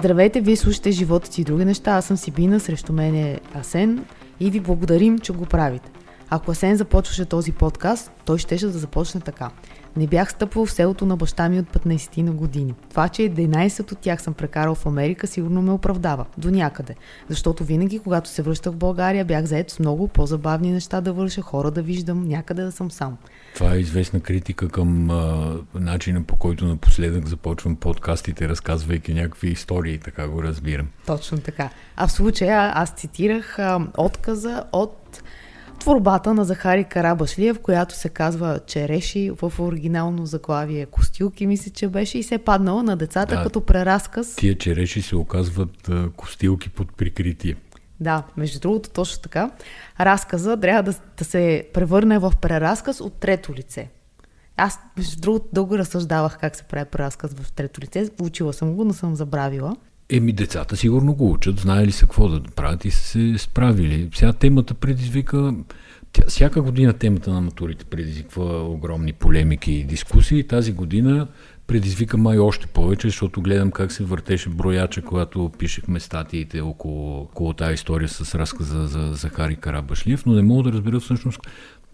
Здравейте, 0.00 0.40
вие 0.40 0.56
слушате 0.56 0.90
живота 0.90 1.32
си 1.32 1.40
и 1.40 1.44
други 1.44 1.64
неща. 1.64 1.90
Аз 1.90 2.04
съм 2.04 2.16
Сибина, 2.16 2.60
срещу 2.60 2.92
мен 2.92 3.14
е 3.14 3.40
Асен 3.54 4.04
и 4.40 4.50
ви 4.50 4.60
благодарим, 4.60 5.18
че 5.18 5.32
го 5.32 5.46
правите. 5.46 5.90
Ако 6.30 6.50
Асен 6.50 6.76
започваше 6.76 7.24
този 7.24 7.52
подкаст, 7.52 8.12
той 8.24 8.38
щеше 8.38 8.66
да 8.66 8.78
започне 8.78 9.20
така. 9.20 9.50
Не 9.96 10.06
бях 10.06 10.30
стъпвал 10.30 10.66
в 10.66 10.72
селото 10.72 11.06
на 11.06 11.16
баща 11.16 11.48
ми 11.48 11.58
от 11.58 11.66
15 11.66 12.22
на 12.22 12.32
години. 12.32 12.74
Това, 12.90 13.08
че 13.08 13.22
11 13.22 13.92
от 13.92 13.98
тях 13.98 14.22
съм 14.22 14.34
прекарал 14.34 14.74
в 14.74 14.86
Америка, 14.86 15.26
сигурно 15.26 15.62
ме 15.62 15.72
оправдава. 15.72 16.26
До 16.38 16.50
някъде. 16.50 16.94
Защото 17.28 17.64
винаги, 17.64 17.98
когато 17.98 18.28
се 18.28 18.42
връщах 18.42 18.72
в 18.72 18.76
България, 18.76 19.24
бях 19.24 19.44
заед 19.44 19.70
с 19.70 19.78
много 19.78 20.08
по-забавни 20.08 20.72
неща 20.72 21.00
да 21.00 21.12
върша, 21.12 21.42
хора 21.42 21.70
да 21.70 21.82
виждам, 21.82 22.24
някъде 22.24 22.62
да 22.62 22.72
съм 22.72 22.90
сам. 22.90 23.16
Това 23.54 23.74
е 23.74 23.78
известна 23.78 24.20
критика 24.20 24.68
към 24.68 25.10
а, 25.10 25.54
начина 25.74 26.22
по 26.22 26.36
който 26.36 26.64
напоследък 26.64 27.26
започвам 27.26 27.76
подкастите, 27.76 28.48
разказвайки 28.48 29.14
някакви 29.14 29.48
истории, 29.48 29.98
така 29.98 30.28
го 30.28 30.42
разбирам. 30.42 30.88
Точно 31.06 31.38
така. 31.38 31.70
А 31.96 32.06
в 32.06 32.12
случая 32.12 32.72
аз 32.74 32.90
цитирах 32.90 33.58
а, 33.58 33.80
отказа 33.96 34.64
от 34.72 35.22
творбата 35.80 36.34
на 36.34 36.44
Захари 36.44 36.84
Карабашлиев, 36.84 37.60
която 37.60 37.94
се 37.94 38.08
казва 38.08 38.60
Череши 38.66 39.30
в 39.42 39.52
оригинално 39.58 40.26
заглавие 40.26 40.86
Костилки, 40.86 41.46
мисля, 41.46 41.70
че 41.70 41.88
беше 41.88 42.18
и 42.18 42.22
се 42.22 42.34
е 42.34 42.38
паднала 42.38 42.82
на 42.82 42.96
децата 42.96 43.36
да, 43.36 43.42
като 43.42 43.60
преразказ. 43.60 44.36
Тия 44.36 44.58
череши 44.58 45.02
се 45.02 45.16
оказват 45.16 45.90
костилки 46.16 46.68
под 46.68 46.96
прикритие. 46.96 47.56
Да, 48.00 48.22
между 48.36 48.60
другото, 48.60 48.90
точно 48.90 49.22
така. 49.22 49.50
Разказа 50.00 50.56
трябва 50.56 50.82
да, 50.82 50.94
да 51.18 51.24
се 51.24 51.68
превърне 51.74 52.18
в 52.18 52.32
преразказ 52.40 53.00
от 53.00 53.12
трето 53.14 53.54
лице. 53.54 53.88
Аз, 54.56 54.78
между 54.96 55.20
другото, 55.20 55.48
дълго 55.52 55.78
разсъждавах 55.78 56.38
как 56.38 56.56
се 56.56 56.62
прави 56.62 56.84
преразказ 56.84 57.34
в 57.34 57.52
трето 57.52 57.80
лице. 57.80 58.10
Учила 58.22 58.52
съм 58.52 58.74
го, 58.74 58.84
но 58.84 58.92
съм 58.92 59.16
забравила. 59.16 59.76
Еми, 60.10 60.32
децата 60.32 60.76
сигурно 60.76 61.14
го 61.14 61.30
учат, 61.30 61.58
знаели 61.58 61.92
са 61.92 62.06
какво 62.06 62.28
да 62.28 62.42
правят 62.42 62.84
и 62.84 62.90
са 62.90 63.00
се 63.00 63.38
справили. 63.38 64.08
Сега 64.14 64.32
темата 64.32 64.74
предизвика... 64.74 65.54
Тя, 66.12 66.22
всяка 66.28 66.62
година 66.62 66.92
темата 66.92 67.32
на 67.32 67.40
матурите 67.40 67.84
предизвиква 67.84 68.62
огромни 68.62 69.12
полемики 69.12 69.72
и 69.72 69.84
дискусии. 69.84 70.46
Тази 70.46 70.72
година 70.72 71.28
предизвика 71.66 72.16
май 72.16 72.38
още 72.38 72.66
повече, 72.66 73.08
защото 73.08 73.40
гледам 73.42 73.70
как 73.70 73.92
се 73.92 74.04
въртеше 74.04 74.48
брояча, 74.48 75.02
когато 75.02 75.50
пишехме 75.58 76.00
статиите 76.00 76.60
около, 76.60 77.20
около 77.20 77.52
тази 77.52 77.74
история 77.74 78.08
с 78.08 78.34
разказа 78.34 78.86
за 78.86 79.12
Захари 79.12 79.56
Карабашлиев, 79.56 80.26
но 80.26 80.32
не 80.32 80.42
мога 80.42 80.62
да 80.62 80.72
разбера 80.72 81.00
всъщност 81.00 81.40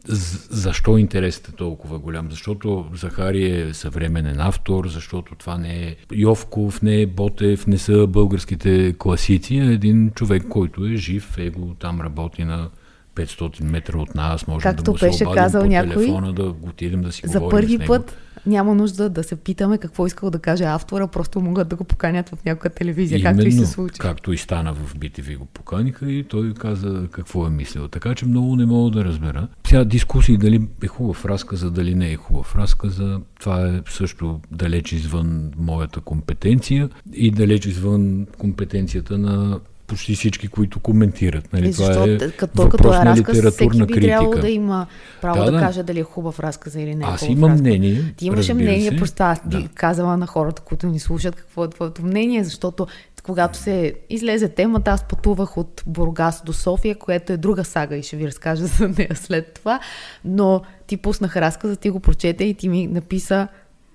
защо 0.09 0.99
интересът 0.99 1.49
е 1.49 1.53
толкова 1.53 1.99
голям? 1.99 2.31
Защото 2.31 2.87
Захари 2.95 3.61
е 3.61 3.75
съвременен 3.75 4.41
автор, 4.41 4.89
защото 4.89 5.35
това 5.35 5.59
не 5.59 5.89
е 5.89 5.97
Йовков, 6.13 6.83
не 6.83 7.01
е 7.01 7.07
Ботев, 7.07 7.67
не 7.67 7.79
са 7.79 8.07
българските 8.07 8.95
класици, 8.99 9.59
а 9.59 9.73
един 9.73 10.11
човек, 10.11 10.45
който 10.49 10.87
е 10.87 10.97
жив, 10.97 11.39
его 11.39 11.75
там 11.75 12.01
работи 12.01 12.45
на 12.45 12.71
500 13.17 13.63
метра 13.63 13.99
от 13.99 14.15
нас, 14.15 14.47
може 14.47 14.63
Както 14.63 14.83
да 14.83 14.91
му 14.91 14.99
беше 14.99 15.19
се 15.19 15.25
казал 15.35 15.63
по 15.63 15.69
някой, 15.69 15.95
телефона, 15.95 16.33
да 16.33 16.43
отидем 16.43 17.03
да 17.03 17.13
си 17.13 17.23
За 17.25 17.49
първи 17.49 17.79
път 17.79 18.17
няма 18.47 18.75
нужда 18.75 19.11
да 19.11 19.25
се 19.25 19.37
питаме 19.37 19.79
какво 19.79 20.07
искал 20.07 20.31
да 20.31 20.39
каже 20.39 20.65
автора, 20.65 21.07
просто 21.07 21.41
могат 21.41 21.69
да 21.69 21.77
го 21.77 21.85
поканят 21.85 22.29
в 22.29 22.45
някоя 22.45 22.75
телевизия, 22.75 23.23
както 23.23 23.47
и 23.47 23.53
се 23.53 23.67
случи. 23.67 23.99
както 23.99 24.33
и 24.33 24.37
стана 24.37 24.75
в 24.75 24.95
BTV 24.95 25.39
го 25.39 25.45
поканиха 25.47 26.13
и 26.13 26.25
той 26.25 26.55
каза 26.55 27.09
какво 27.11 27.47
е 27.47 27.51
мислил. 27.51 27.89
Така 27.89 28.15
че 28.15 28.27
много 28.27 28.57
не 28.57 28.67
мога 28.67 28.91
да 28.91 29.05
разбера. 29.05 29.49
Сега 29.67 29.85
дискусии 29.85 30.37
дали 30.37 30.69
е 30.83 30.87
хубав 30.87 31.25
разказа, 31.25 31.71
дали 31.71 31.95
не 31.95 32.13
е 32.13 32.17
хубав 32.17 32.57
разказа, 32.57 33.21
това 33.41 33.69
е 33.69 33.81
също 33.89 34.41
далеч 34.51 34.93
извън 34.93 35.53
моята 35.57 36.01
компетенция 36.01 36.89
и 37.13 37.31
далеч 37.31 37.67
извън 37.67 38.27
компетенцията 38.39 39.19
на 39.19 39.61
почти 39.87 40.15
всички, 40.15 40.49
които 40.49 40.81
коментират. 40.81 41.53
Нали? 41.53 41.69
И 41.69 41.73
Това 41.73 42.05
е 42.05 42.19
като, 42.31 42.69
като 42.69 42.89
е 42.89 42.97
разказ, 42.97 43.51
всеки 43.51 43.85
би 43.85 44.01
трябвало 44.01 44.35
да 44.35 44.51
има 44.51 44.87
право 45.21 45.39
Да, 45.39 45.45
да, 45.45 45.53
да. 45.53 45.59
каже 45.59 45.83
дали 45.83 46.01
е 46.01 46.03
хубав 46.03 46.41
разказ 46.41 46.75
или 46.75 46.95
не 46.95 47.05
е 47.05 47.09
Аз 47.09 47.23
имам 47.23 47.45
разказ. 47.45 47.61
мнение, 47.61 48.15
Ти 48.17 48.27
имаше 48.27 48.55
мнение, 48.55 48.91
се. 48.91 48.97
просто 48.97 49.23
аз 49.23 49.41
ти 49.41 49.63
Да. 49.63 49.69
казала 49.75 50.17
на 50.17 50.27
хората, 50.27 50.63
които 50.63 50.87
ни 50.87 50.99
слушат, 50.99 51.37
какво 51.37 51.65
е 51.65 51.71
твоето 51.71 52.03
мнение, 52.03 52.45
защото 52.45 52.87
когато 53.23 53.59
се 53.59 53.95
излезе 54.11 54.49
темата, 54.49 54.91
аз 54.91 55.05
пътувах 55.05 55.57
от 55.57 55.83
Бургас 55.87 56.43
до 56.45 56.53
София, 56.53 56.95
което 56.95 57.33
е 57.33 57.37
друга 57.37 57.65
сага 57.65 57.97
и 57.97 58.03
ще 58.03 58.17
ви 58.17 58.27
разкажа 58.27 58.67
за 58.67 58.89
нея 58.89 59.11
след 59.15 59.53
това, 59.55 59.81
но 60.25 60.63
ти 60.87 60.97
пуснах 60.97 61.37
разказа, 61.37 61.77
ти 61.77 61.91
го 61.91 62.01
прочете 62.01 62.45
и 62.45 62.55
ти 62.55 62.69
ми 62.69 62.87
написа 62.87 63.49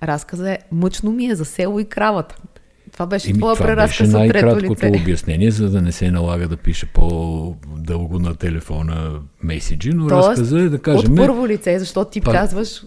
разказа 0.03 0.51
е 0.51 0.59
мъчно 0.71 1.11
ми 1.11 1.25
е 1.25 1.35
за 1.35 1.45
село 1.45 1.79
и 1.79 1.85
кравата. 1.85 2.35
Това 3.01 3.09
беше 3.09 3.29
Еми, 3.29 3.39
твоя 3.39 3.55
преразказ 3.55 4.13
от 4.13 4.27
трето 4.27 4.71
лице. 4.71 4.91
обяснение, 5.01 5.51
за 5.51 5.69
да 5.69 5.81
не 5.81 5.91
се 5.91 6.11
налага 6.11 6.47
да 6.47 6.57
пише 6.57 6.85
по-дълго 6.85 8.19
на 8.19 8.35
телефона 8.35 9.19
меседжи, 9.43 9.89
но 9.93 10.07
Тоест, 10.07 10.29
разказа 10.29 10.59
е 10.59 10.69
да 10.69 10.79
кажем... 10.79 11.11
От 11.11 11.17
първо 11.17 11.47
лице, 11.47 11.79
защото 11.79 12.11
ти 12.11 12.21
Па- 12.21 12.31
казваш 12.31 12.83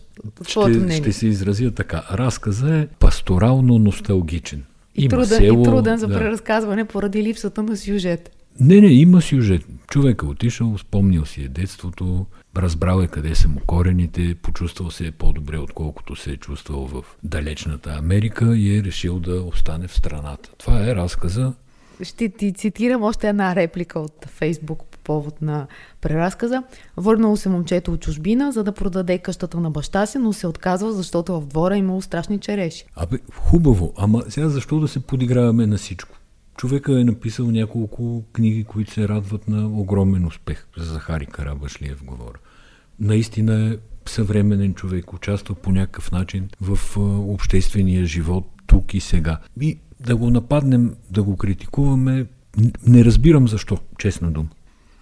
своето 0.48 0.78
мнение. 0.78 0.96
ще 0.96 1.12
се 1.12 1.26
изразя 1.26 1.70
така. 1.70 2.02
Разказа 2.12 2.78
е 2.78 2.86
пасторално 2.86 3.78
носталгичен. 3.78 4.62
И, 4.94 5.08
труден, 5.08 5.44
и 5.44 5.62
труден 5.62 5.98
за 5.98 6.08
преразказване 6.08 6.84
поради 6.84 7.22
липсата 7.22 7.62
на 7.62 7.76
сюжет. 7.76 8.30
Не, 8.60 8.80
не, 8.80 8.86
има 8.86 9.22
сюжет. 9.22 9.62
Човек 9.90 10.22
е 10.22 10.26
отишъл, 10.26 10.78
спомнил 10.78 11.24
си 11.24 11.42
е 11.42 11.48
детството, 11.48 12.26
разбрал 12.56 13.00
е 13.00 13.06
къде 13.06 13.34
са 13.34 13.48
му 13.48 13.60
корените, 13.66 14.34
почувствал 14.34 14.90
се 14.90 15.06
е 15.06 15.12
по-добре, 15.12 15.58
отколкото 15.58 16.16
се 16.16 16.30
е 16.30 16.36
чувствал 16.36 16.86
в 16.86 17.04
далечната 17.22 17.90
Америка 17.90 18.56
и 18.56 18.78
е 18.78 18.82
решил 18.82 19.18
да 19.20 19.42
остане 19.42 19.88
в 19.88 19.94
страната. 19.94 20.50
Това 20.58 20.88
е 20.88 20.94
разказа. 20.94 21.52
Ще 22.02 22.28
ти 22.28 22.52
цитирам 22.52 23.02
още 23.02 23.28
една 23.28 23.54
реплика 23.54 24.00
от 24.00 24.26
Фейсбук 24.26 24.84
по 24.90 24.98
повод 24.98 25.42
на 25.42 25.66
преразказа. 26.00 26.62
Върнало 26.96 27.36
се 27.36 27.48
момчето 27.48 27.92
от 27.92 28.00
чужбина, 28.00 28.52
за 28.52 28.64
да 28.64 28.72
продаде 28.72 29.18
къщата 29.18 29.60
на 29.60 29.70
баща 29.70 30.06
си, 30.06 30.18
но 30.18 30.32
се 30.32 30.46
отказва, 30.46 30.92
защото 30.92 31.40
в 31.40 31.46
двора 31.46 31.76
имало 31.76 32.02
страшни 32.02 32.40
череши. 32.40 32.84
Абе, 32.96 33.18
хубаво, 33.34 33.92
ама 33.96 34.22
сега 34.28 34.48
защо 34.48 34.80
да 34.80 34.88
се 34.88 35.00
подиграваме 35.00 35.66
на 35.66 35.76
всичко? 35.76 36.16
Човека 36.56 37.00
е 37.00 37.04
написал 37.04 37.50
няколко 37.50 38.24
книги, 38.32 38.64
които 38.64 38.92
се 38.92 39.08
радват 39.08 39.48
на 39.48 39.66
огромен 39.66 40.26
успех. 40.26 40.66
За 40.76 40.92
Захари 40.92 41.26
Карабашлиев 41.26 42.04
говоря. 42.04 42.38
Наистина 43.00 43.70
е 43.72 43.76
съвременен 44.08 44.74
човек, 44.74 45.12
участва 45.12 45.54
по 45.54 45.72
някакъв 45.72 46.12
начин 46.12 46.48
в 46.60 46.96
обществения 47.32 48.04
живот 48.04 48.46
тук 48.66 48.94
и 48.94 49.00
сега. 49.00 49.38
И 49.60 49.78
да 50.00 50.16
го 50.16 50.30
нападнем, 50.30 50.94
да 51.10 51.22
го 51.22 51.36
критикуваме, 51.36 52.26
не 52.86 53.04
разбирам 53.04 53.48
защо, 53.48 53.78
честна 53.98 54.30
дума. 54.30 54.48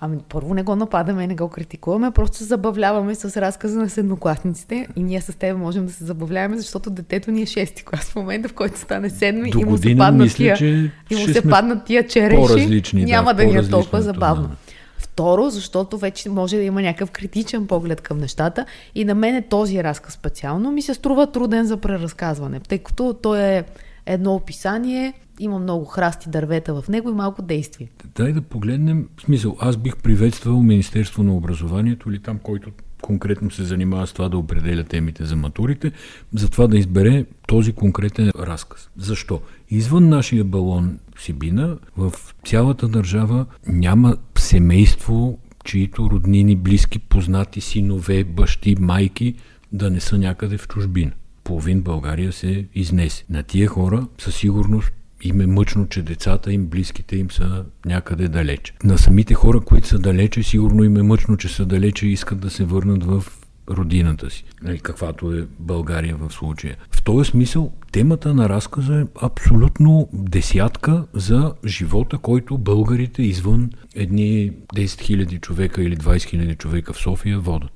Ами 0.05 0.19
първо 0.29 0.55
не 0.55 0.63
го 0.63 0.77
нападаме, 0.77 1.27
не 1.27 1.35
го 1.35 1.49
критикуваме, 1.49 2.11
просто 2.11 2.37
се 2.37 2.45
забавляваме 2.45 3.15
с 3.15 3.41
разказа 3.41 3.79
на 3.79 3.91
седмокласниците 3.91 4.89
и 4.97 5.03
ние 5.03 5.21
с 5.21 5.39
теб 5.39 5.57
можем 5.57 5.87
да 5.87 5.93
се 5.93 6.05
забавляваме, 6.05 6.57
защото 6.59 6.91
детето 6.91 7.31
ни 7.31 7.43
е 7.43 7.47
шести 7.47 7.85
клас 7.85 8.11
в 8.11 8.17
момента, 8.17 8.49
в 8.49 8.53
който 8.53 8.79
стане 8.79 9.11
седми 9.11 9.51
До 9.51 9.59
и 9.59 9.65
му 9.65 9.79
се 9.79 9.97
паднат 9.97 10.25
мисля, 10.25 10.37
тия, 10.37 10.57
че 10.57 10.91
и 11.11 11.17
му 11.17 11.33
се 11.33 11.43
паднат 11.49 11.85
тия 11.85 12.07
череши, 12.07 12.37
по-различни, 12.37 13.01
да, 13.01 13.07
няма 13.07 13.35
да, 13.35 13.45
ни 13.45 13.57
е 13.57 13.69
толкова 13.69 14.03
забавно. 14.03 14.43
това. 14.43 14.57
Второ, 14.99 15.51
защото 15.51 15.99
вече 15.99 16.29
може 16.29 16.57
да 16.57 16.63
има 16.63 16.83
някакъв 16.83 17.11
критичен 17.11 17.67
поглед 17.67 18.01
към 18.01 18.19
нещата 18.19 18.67
и 18.95 19.05
на 19.05 19.15
мен 19.15 19.45
този 19.51 19.85
разказ 19.85 20.15
специално 20.15 20.73
ми 20.73 20.83
се 20.83 20.95
струва 20.95 21.33
труден 21.33 21.67
за 21.67 21.77
преразказване, 21.77 22.61
тъй 22.61 22.79
като 22.79 23.15
той 23.23 23.41
е 23.41 23.65
едно 24.07 24.35
описание, 24.35 25.13
има 25.41 25.59
много 25.59 25.85
храсти 25.85 26.31
дървета 26.31 26.83
в 26.83 26.89
него 26.89 27.11
и 27.11 27.15
малко 27.15 27.43
действие. 27.43 27.89
Дай 28.15 28.33
да 28.33 28.43
погледнем, 28.43 29.09
в 29.17 29.23
смисъл, 29.23 29.57
аз 29.61 29.77
бих 29.77 29.97
приветствал 29.97 30.63
Министерство 30.63 31.23
на 31.23 31.37
образованието 31.37 32.11
или 32.11 32.19
там, 32.19 32.39
който 32.39 32.71
конкретно 33.03 33.51
се 33.51 33.63
занимава 33.63 34.07
с 34.07 34.13
това 34.13 34.29
да 34.29 34.39
определя 34.39 34.85
темите 34.85 35.25
за 35.25 35.37
матурите, 35.37 35.93
за 36.35 36.49
това 36.51 36.67
да 36.67 36.79
избере 36.79 37.25
този 37.47 37.73
конкретен 37.73 38.31
разказ. 38.39 38.91
Защо? 38.97 39.41
Извън 39.71 40.09
нашия 40.09 40.45
балон 40.45 40.99
Сибина, 41.19 41.79
в 41.97 42.13
цялата 42.47 42.89
държава 42.89 43.47
няма 43.67 44.17
семейство, 44.39 45.39
чието 45.65 46.11
роднини, 46.11 46.57
близки, 46.57 46.99
познати, 46.99 47.61
синове, 47.61 48.25
бащи, 48.25 48.77
майки 48.81 49.35
да 49.73 49.91
не 49.91 50.01
са 50.01 50.19
някъде 50.19 50.59
в 50.59 50.69
чужбина. 50.69 51.13
Половин 51.45 51.83
България 51.83 52.33
се 52.33 52.67
изнесе. 52.75 53.25
На 53.31 53.43
тия 53.43 53.69
хора 53.69 54.07
със 54.19 54.37
сигурност 54.37 54.93
им 55.23 55.41
е 55.41 55.47
мъчно, 55.47 55.89
че 55.89 56.03
децата 56.03 56.53
им, 56.53 56.67
близките 56.67 57.17
им 57.17 57.31
са 57.31 57.65
някъде 57.87 58.29
далеч. 58.29 58.75
На 58.85 58.99
самите 58.99 59.35
хора, 59.35 59.61
които 59.61 59.89
са 59.89 59.99
далече, 59.99 60.43
сигурно 60.43 60.85
им 60.85 60.97
е 60.97 61.03
мъчно, 61.03 61.37
че 61.37 61.49
са 61.49 61.67
далече 61.67 62.07
и 62.07 62.13
искат 62.13 62.41
да 62.41 62.51
се 62.51 62.65
върнат 62.65 63.05
в 63.05 63.25
родината 63.71 64.31
си, 64.31 64.45
нали, 64.63 64.79
каквато 64.79 65.33
е 65.33 65.47
България 65.59 66.17
в 66.17 66.33
случая. 66.33 66.77
В 66.91 67.03
този 67.03 67.31
смисъл, 67.31 67.73
темата 67.93 68.35
на 68.35 68.49
разказа 68.49 69.01
е 69.01 69.07
абсолютно 69.23 70.09
десятка 70.13 71.05
за 71.15 71.55
живота, 71.67 72.19
който 72.19 72.59
българите 72.59 73.23
извън 73.23 73.71
едни 73.95 74.53
10 74.75 74.85
000 74.85 75.41
човека 75.41 75.83
или 75.83 75.97
20 75.97 76.17
000 76.17 76.59
човека 76.59 76.93
в 76.93 76.99
София 76.99 77.39
водят. 77.41 77.71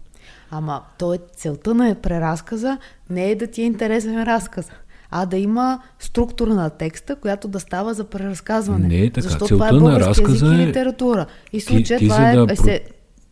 Ама 0.51 0.83
то 0.99 1.15
е 1.15 1.19
целта 1.37 1.75
на 1.75 1.95
преразказа 1.95 2.79
не 3.11 3.31
е 3.31 3.35
да 3.35 3.47
ти 3.47 3.63
е 3.63 3.65
интересен 3.65 4.23
разказ, 4.23 4.71
а 5.11 5.27
да 5.27 5.37
има 5.37 5.81
структура 5.99 6.55
на 6.55 6.71
текста, 6.71 7.17
която 7.17 7.49
да 7.49 7.61
става 7.61 7.95
за 7.95 8.05
преразказване. 8.05 8.89
Не 8.89 9.01
е 9.01 9.11
така. 9.11 9.21
Защото 9.21 9.47
Целта 9.47 9.69
това 9.69 9.89
е 9.89 9.93
на 9.93 10.01
разказа 10.01 10.47
е... 10.47 10.67
литература. 10.67 11.27
И 11.53 11.61
в 11.61 11.65
случая 11.65 11.99
ти, 11.99 12.05
ти 12.05 12.09
това 12.09 12.31
е... 12.31 12.37
да, 12.37 12.53
есе... 12.53 12.85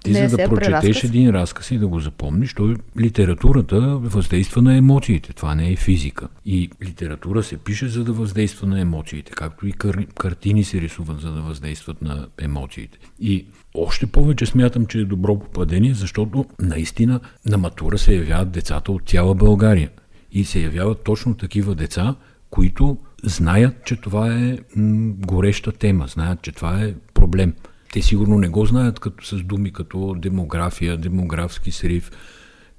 ти 0.05 0.12
не 0.12 0.29
за 0.29 0.37
да 0.37 0.49
прочетеш 0.49 0.81
преразказ. 0.81 1.05
един 1.05 1.31
разказ 1.31 1.71
и 1.71 1.79
да 1.79 1.89
го 1.89 2.01
запомниш, 2.01 2.55
той 2.55 2.77
литературата 3.01 3.81
въздейства 4.03 4.62
на 4.62 4.77
емоциите. 4.77 5.33
Това 5.33 5.55
не 5.55 5.73
е 5.73 5.77
физика. 5.77 6.29
И 6.47 6.71
литература 6.83 7.43
се 7.43 7.56
пише 7.56 7.89
за 7.89 8.05
да 8.05 8.12
въздейства 8.12 8.67
на 8.67 8.81
емоциите, 8.81 9.33
както 9.33 9.67
и 9.67 9.73
кар... 9.73 10.06
картини 10.06 10.65
се 10.65 10.81
рисуват 10.81 11.21
за 11.21 11.33
да 11.33 11.41
въздействат 11.41 12.03
на 12.03 12.27
емоциите. 12.41 12.99
И 13.21 13.47
още 13.75 14.06
повече 14.06 14.47
смятам, 14.47 14.87
че 14.87 14.99
е 14.99 15.05
добро 15.05 15.39
попадение, 15.39 15.95
защото 15.95 16.45
наистина 16.61 17.21
на 17.47 17.59
матура 17.59 17.99
се 17.99 18.15
явяват 18.15 18.50
децата 18.50 18.93
от 18.93 19.09
цяла 19.09 19.35
България. 19.35 19.91
И 20.33 20.45
се 20.45 20.61
явяват 20.61 21.05
точно 21.05 21.35
такива 21.35 21.75
деца, 21.75 22.15
които 22.50 22.99
знаят, 23.23 23.85
че 23.85 23.97
това 23.97 24.35
е 24.35 24.59
гореща 25.27 25.73
тема, 25.73 26.07
знаят, 26.07 26.43
че 26.43 26.53
това 26.53 26.83
е 26.83 26.95
проблем. 27.15 27.55
Те 27.94 28.02
сигурно 28.02 28.38
не 28.38 28.49
го 28.49 28.67
знаят 28.67 29.00
като 29.00 29.25
с 29.26 29.43
думи 29.43 29.73
като 29.73 30.14
демография, 30.19 30.96
демографски 30.96 31.70
срив, 31.70 32.11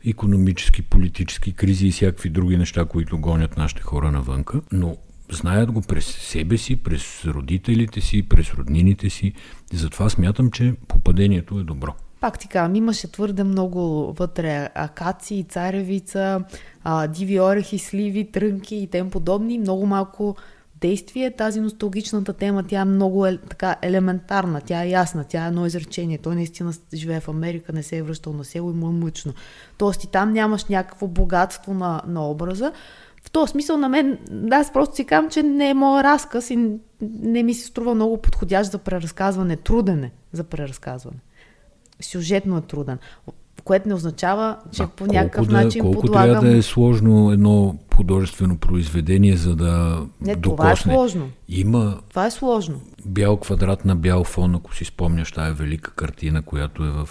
економически, 0.08 0.82
политически 0.82 1.54
кризи 1.54 1.88
и 1.88 1.92
всякакви 1.92 2.30
други 2.30 2.58
неща, 2.58 2.86
които 2.86 3.18
гонят 3.18 3.58
нашите 3.58 3.82
хора 3.82 4.12
навънка, 4.12 4.62
но 4.72 4.98
знаят 5.32 5.72
го 5.72 5.82
през 5.82 6.06
себе 6.06 6.58
си, 6.58 6.76
през 6.76 7.26
родителите 7.26 8.02
си, 8.02 8.24
през 8.30 8.54
роднините 8.54 9.10
си. 9.10 9.34
И 9.74 9.78
затова 9.78 10.10
смятам, 10.10 10.52
че 10.52 10.74
попадението 10.88 11.60
е 11.60 11.64
добро. 11.64 11.94
Пак 12.22 12.40
ти 12.40 12.48
казвам, 12.48 12.76
имаше 12.76 13.12
твърде 13.12 13.44
много 13.44 14.14
вътре 14.20 14.70
акации, 14.76 15.44
царевица, 15.44 16.44
диви 17.10 17.40
орехи, 17.40 17.80
сливи, 17.80 18.32
трънки 18.32 18.76
и 18.76 18.88
тем 18.88 19.10
подобни. 19.10 19.60
Много 19.60 19.86
малко 19.86 20.36
действие. 20.88 21.32
Тази 21.32 21.62
носталгичната 21.62 22.34
тема, 22.34 22.64
тя 22.64 22.82
е 22.82 22.86
много 22.86 23.26
е, 23.26 23.38
така 23.38 23.76
елементарна, 23.82 24.62
тя 24.62 24.84
е 24.84 24.90
ясна, 24.90 25.24
тя 25.24 25.46
е 25.46 25.48
едно 25.48 25.66
изречение. 25.66 26.18
Той 26.18 26.36
наистина 26.36 26.74
живее 26.94 27.20
в 27.20 27.30
Америка, 27.30 27.74
не 27.74 27.84
се 27.84 27.98
е 27.98 28.04
връщал 28.04 28.34
на 28.34 28.44
село 28.44 28.72
и 28.72 28.74
му 28.74 28.90
е 28.90 28.92
мъчно. 28.92 29.34
Тоест 29.78 30.04
и 30.04 30.08
там 30.08 30.34
нямаш 30.34 30.66
някакво 30.66 31.08
богатство 31.08 31.74
на, 31.74 32.02
на 32.08 32.30
образа. 32.30 32.72
В 33.24 33.32
този 33.32 33.52
смисъл 33.52 33.78
на 33.78 33.90
мен, 33.90 34.18
да, 34.32 34.56
аз 34.56 34.74
просто 34.74 34.96
си 34.96 35.06
казвам, 35.06 35.32
че 35.32 35.44
не 35.44 35.70
е 35.70 35.74
моят 35.74 36.06
разказ 36.06 36.50
и 36.50 36.70
не 37.02 37.44
ми 37.44 37.54
се 37.54 37.68
струва 37.68 37.96
много 37.96 38.18
подходящ 38.18 38.72
за 38.72 38.78
преразказване. 38.78 39.56
Труден 39.56 40.04
е 40.04 40.12
за 40.32 40.44
преразказване. 40.44 41.20
Сюжетно 42.02 42.58
е 42.58 42.62
труден. 42.62 42.98
Което 43.64 43.88
не 43.88 43.94
означава, 43.94 44.58
че 44.72 44.84
А 44.84 44.88
по 44.88 45.06
някакъв 45.06 45.48
да, 45.48 45.64
начин 45.64 45.82
колко 45.82 46.02
подлагам... 46.02 46.30
трябва 46.32 46.50
да 46.50 46.58
е 46.58 46.62
сложно 46.62 47.32
едно 47.32 47.76
художествено 47.96 48.58
произведение, 48.58 49.38
за 49.38 49.56
да 49.56 50.02
Не, 50.22 50.36
докосне. 50.36 50.42
това 50.58 50.72
е 50.72 50.76
сложно. 50.76 51.30
Има 51.50 52.00
Това 52.10 52.26
е 52.26 52.32
сложно. 52.32 52.82
бял 53.06 53.38
квадрат 53.38 53.86
на 53.86 53.96
бял 53.96 54.24
фон, 54.24 54.56
ако 54.56 54.76
си 54.76 54.86
спомняш 54.86 55.32
тая 55.32 55.54
велика 55.54 55.92
картина, 55.92 56.42
която 56.42 56.84
е 56.84 56.90
в 56.90 57.10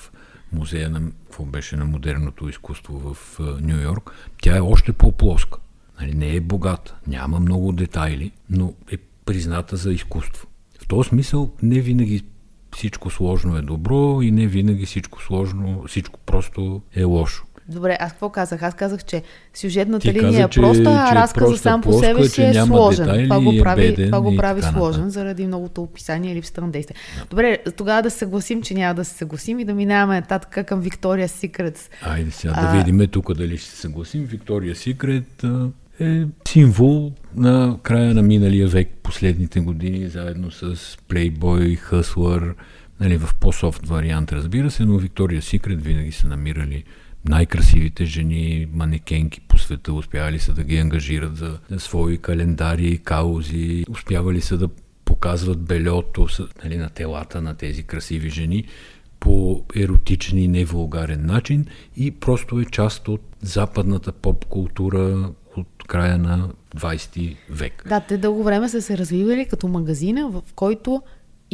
музея 0.53 0.91
на, 0.91 1.01
какво 1.25 1.45
беше, 1.45 1.77
на 1.77 1.85
модерното 1.85 2.49
изкуство 2.49 3.15
в 3.15 3.39
Нью 3.61 3.81
Йорк. 3.81 4.13
Тя 4.43 4.57
е 4.57 4.61
още 4.61 4.93
по-плоска. 4.93 5.59
Нали, 6.01 6.15
не 6.15 6.37
е 6.37 6.41
богата, 6.41 6.95
няма 7.07 7.41
много 7.41 7.73
детайли, 7.73 8.31
но 8.51 8.73
е 8.93 8.97
призната 9.25 9.77
за 9.77 9.93
изкуство. 9.93 10.47
В 10.83 10.89
този 10.89 11.09
смисъл 11.09 11.51
не 11.63 11.81
винаги 11.81 12.25
всичко 12.75 13.11
сложно 13.11 13.57
е 13.57 13.63
добро 13.63 14.23
и 14.23 14.31
не 14.31 14.47
винаги 14.47 14.87
всичко 14.87 15.23
сложно, 15.23 15.85
всичко 15.89 16.21
просто 16.21 16.83
е 16.95 17.05
лошо. 17.05 17.45
Добре, 17.69 17.97
аз 18.01 18.13
какво 18.13 18.29
казах? 18.29 18.63
Аз 18.63 18.75
казах, 18.75 19.05
че 19.05 19.23
сюжетната 19.55 20.03
Ти 20.03 20.09
линия 20.09 20.23
каза, 20.23 20.43
е 20.43 20.49
че- 20.49 20.61
проста, 20.61 20.91
а 20.91 21.13
е 21.13 21.15
разказа 21.15 21.47
проста, 21.47 21.63
сам 21.63 21.81
по 21.81 21.93
себе 21.93 22.29
си 22.29 22.43
е 22.43 22.55
сложен. 22.57 23.05
детайли 23.07 23.25
Това 23.25 23.41
го 23.41 23.53
и 23.53 23.59
е 23.59 23.63
прави, 23.63 23.83
беден 23.83 24.07
това 24.07 24.21
го 24.21 24.37
прави 24.37 24.63
сложен 24.63 24.81
нататък. 25.01 25.11
заради 25.13 25.47
многото 25.47 25.83
описание 25.83 26.33
и 26.33 26.37
липсата 26.37 26.61
на 26.61 26.71
действие. 26.71 26.97
Добре, 27.31 27.59
тогава 27.77 28.03
да 28.03 28.11
се 28.11 28.19
съгласим, 28.19 28.63
че 28.63 28.75
няма 28.75 28.95
да 28.95 29.05
се 29.05 29.15
съгласим 29.15 29.59
и 29.59 29.65
да 29.65 29.75
минаваме 29.75 30.15
нататък 30.15 30.67
към 30.67 30.81
Виктория 30.81 31.29
Секретс. 31.29 31.91
Айде 32.03 32.31
сега 32.31 32.53
А- 32.57 32.67
да 32.67 32.79
видим 32.79 33.09
тук 33.09 33.35
дали 33.35 33.59
ще 33.59 33.71
се 33.71 33.77
съгласим. 33.77 34.25
Виктория 34.25 34.77
Секрет 34.77 35.45
е 36.01 36.25
символ 36.49 37.13
на 37.37 37.79
края 37.83 38.15
на 38.15 38.23
миналия 38.23 38.69
век, 38.69 38.89
последните 39.03 39.61
години, 39.61 40.09
заедно 40.09 40.51
с 40.51 40.77
Playboy, 41.09 41.79
Hustler, 41.91 42.55
нали, 43.01 43.17
в 43.17 43.35
по-софт 43.41 43.87
вариант, 43.87 44.33
разбира 44.33 44.71
се, 44.71 44.85
но 44.85 44.99
Виктория 44.99 45.43
Секрет 45.43 45.83
винаги 45.83 46.13
са 46.13 46.29
намирали 46.29 46.85
най-красивите 47.29 48.05
жени, 48.05 48.67
манекенки 48.73 49.41
по 49.41 49.59
света, 49.59 49.93
успявали 49.93 50.39
са 50.39 50.53
да 50.53 50.65
ги 50.65 50.77
ангажират 50.77 51.37
за, 51.37 51.59
свои 51.79 52.19
календари, 52.19 52.99
каузи, 52.99 53.85
успявали 53.91 54.41
са 54.41 54.59
да 54.59 54.69
показват 55.05 55.61
белето 55.61 56.27
нали, 56.65 56.77
на 56.77 56.91
телата 56.91 57.43
на 57.43 57.55
тези 57.55 57.83
красиви 57.83 58.31
жени 58.31 58.65
по 59.21 59.65
еротичен 59.77 60.39
и 60.39 60.49
невулгарен 60.49 61.27
начин 61.27 61.67
и 61.97 62.11
просто 62.11 62.61
е 62.61 62.65
част 62.65 63.09
от 63.09 63.23
западната 63.43 64.13
поп-култура 64.13 65.31
от 65.57 65.67
края 65.87 66.19
на 66.19 66.49
20 66.77 67.37
век. 67.51 67.85
Да, 67.89 68.01
те 68.01 68.19
дълго 68.19 68.43
време 68.43 68.69
са 68.69 68.83
се 68.83 68.99
развивали 68.99 69.47
като 69.47 69.69
магазина, 69.69 70.29
в 70.29 70.43
който 70.55 71.03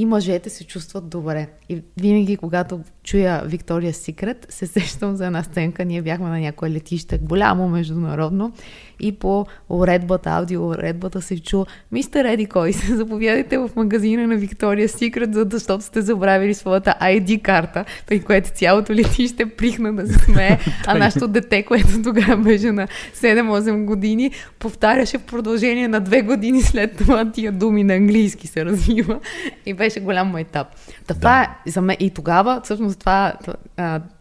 и 0.01 0.07
мъжете 0.07 0.51
се 0.51 0.65
чувстват 0.65 1.09
добре. 1.09 1.47
И 1.69 1.83
винаги, 2.01 2.37
когато 2.37 2.81
чуя 3.05 3.43
Виктория 3.47 3.95
Секрет, 3.95 4.47
се 4.49 4.67
сещам 4.81 5.17
за 5.17 5.27
една 5.27 5.43
сценка. 5.43 5.85
Ние 5.85 6.03
бяхме 6.03 6.29
на 6.29 6.41
някое 6.41 6.71
летище, 6.71 7.19
голямо 7.19 7.69
международно, 7.69 8.53
и 9.01 9.13
по 9.13 9.47
уредбата, 9.69 10.31
аудио 10.31 10.69
уредбата 10.69 11.23
се 11.23 11.39
чу 11.39 11.65
Мистер 11.93 12.25
Еди 12.25 12.47
кой 12.47 12.73
се, 12.73 12.97
заповядайте 12.97 13.59
в 13.59 13.71
магазина 13.77 14.27
на 14.27 14.37
Виктория 14.37 14.89
Секрет, 14.89 15.35
за- 15.35 15.47
защото 15.51 15.85
сте 15.85 16.03
забравили 16.03 16.55
своята 16.55 16.95
ID 17.03 17.43
карта, 17.43 17.85
при 18.07 18.21
което 18.21 18.51
цялото 18.51 18.93
летище 18.93 19.47
прихна 19.47 19.95
да 19.95 20.07
се 20.07 20.19
смее, 20.19 20.59
а 20.87 20.99
нашето 20.99 21.29
дете, 21.29 21.63
което 21.63 22.03
тогава 22.03 22.37
беше 22.37 22.73
на 22.73 22.89
7-8 23.15 23.85
години, 23.85 24.31
повтаряше 24.59 25.19
в 25.19 25.23
продължение 25.23 25.89
на 25.89 26.01
две 26.01 26.23
години 26.23 26.63
след 26.63 26.97
това 26.97 27.33
тия 27.33 27.53
думи 27.53 27.85
на 27.85 27.95
английски 27.95 28.47
се 28.47 28.65
развива 28.65 29.21
и 29.67 29.75
беше 29.75 29.90
голям 29.99 30.29
майтап. 30.29 30.69
Та 31.07 31.15
това 31.15 31.43
е 31.43 31.71
за 31.71 31.81
мен 31.81 31.97
и 32.01 32.11
тогава, 32.11 32.61
всъщност 32.65 32.99
това, 32.99 33.35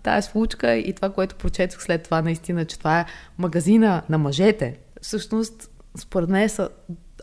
тая 0.03 0.21
случка 0.21 0.73
и 0.73 0.93
това, 0.93 1.09
което 1.09 1.35
прочетох 1.35 1.83
след 1.83 2.03
това, 2.03 2.21
наистина, 2.21 2.65
че 2.65 2.79
това 2.79 2.99
е 2.99 3.05
магазина 3.37 4.01
на 4.09 4.17
мъжете, 4.17 4.77
всъщност, 5.01 5.69
според 5.97 6.29
мен 6.29 6.49
са 6.49 6.69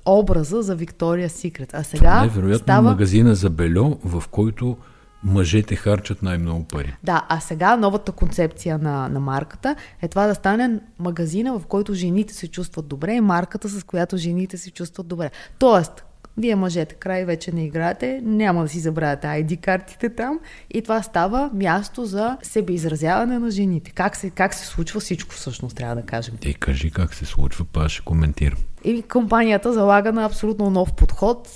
образа 0.06 0.62
за 0.62 0.76
Виктория 0.76 1.30
Секрет. 1.30 1.70
А 1.74 1.82
сега 1.82 2.10
Това 2.10 2.24
е 2.24 2.28
вероятно 2.28 2.64
става... 2.64 2.90
магазина 2.90 3.34
за 3.34 3.50
бельо, 3.50 3.98
в 4.04 4.24
който 4.30 4.76
мъжете 5.24 5.76
харчат 5.76 6.22
най-много 6.22 6.64
пари. 6.64 6.96
Да, 7.04 7.26
а 7.28 7.40
сега 7.40 7.76
новата 7.76 8.12
концепция 8.12 8.78
на, 8.78 9.08
на 9.08 9.20
марката 9.20 9.76
е 10.02 10.08
това 10.08 10.26
да 10.26 10.34
стане 10.34 10.80
магазина, 10.98 11.58
в 11.58 11.66
който 11.66 11.94
жените 11.94 12.34
се 12.34 12.48
чувстват 12.48 12.88
добре 12.88 13.14
и 13.14 13.20
марката, 13.20 13.68
с 13.68 13.84
която 13.84 14.16
жените 14.16 14.58
се 14.58 14.70
чувстват 14.70 15.06
добре. 15.06 15.30
Тоест, 15.58 16.04
вие 16.38 16.56
мъжете 16.56 16.94
край 16.94 17.24
вече 17.24 17.52
не 17.52 17.64
играете, 17.64 18.20
няма 18.24 18.62
да 18.62 18.68
си 18.68 18.80
забравяте 18.80 19.26
ID 19.26 19.60
картите 19.60 20.08
там 20.08 20.40
и 20.70 20.82
това 20.82 21.02
става 21.02 21.50
място 21.54 22.04
за 22.04 22.36
себеизразяване 22.42 23.38
на 23.38 23.50
жените. 23.50 23.90
Как 23.90 24.16
се, 24.16 24.30
как 24.30 24.54
се 24.54 24.66
случва 24.66 25.00
всичко 25.00 25.34
всъщност, 25.34 25.76
трябва 25.76 25.94
да 25.94 26.02
кажем. 26.02 26.34
Те 26.40 26.54
кажи 26.54 26.90
как 26.90 27.14
се 27.14 27.24
случва, 27.24 27.64
па 27.72 27.88
ще 27.88 28.04
коментирам. 28.04 28.58
И 28.84 29.02
компанията 29.02 29.72
залага 29.72 30.12
на 30.12 30.24
абсолютно 30.24 30.70
нов 30.70 30.92
подход. 30.92 31.48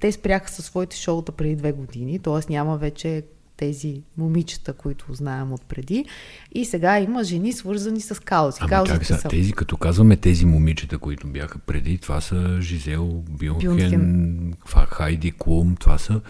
Те 0.00 0.12
спряха 0.12 0.50
със 0.50 0.64
своите 0.64 0.96
шоута 0.96 1.32
преди 1.32 1.56
две 1.56 1.72
години, 1.72 2.18
т.е. 2.18 2.52
няма 2.52 2.76
вече 2.76 3.22
тези 3.56 4.02
момичета, 4.18 4.72
които 4.72 5.04
знаем 5.10 5.52
от 5.52 5.62
преди. 5.62 6.04
И 6.52 6.64
сега 6.64 6.98
има 6.98 7.24
жени 7.24 7.52
свързани 7.52 8.00
с 8.00 8.22
каузи. 8.22 8.58
Ама 8.60 8.68
Каузите 8.68 8.92
чакай 8.92 9.06
сега, 9.06 9.18
са... 9.18 9.28
тези, 9.28 9.52
като 9.52 9.76
казваме 9.76 10.16
тези 10.16 10.46
момичета, 10.46 10.98
които 10.98 11.26
бяха 11.26 11.58
преди, 11.58 11.98
това 11.98 12.20
са 12.20 12.58
Жизел 12.60 13.22
Бюнхен, 13.30 13.70
Бюнхен. 13.70 14.54
Хайди 14.88 15.32
Клум, 15.38 15.76
това 15.80 15.98
са 15.98 16.20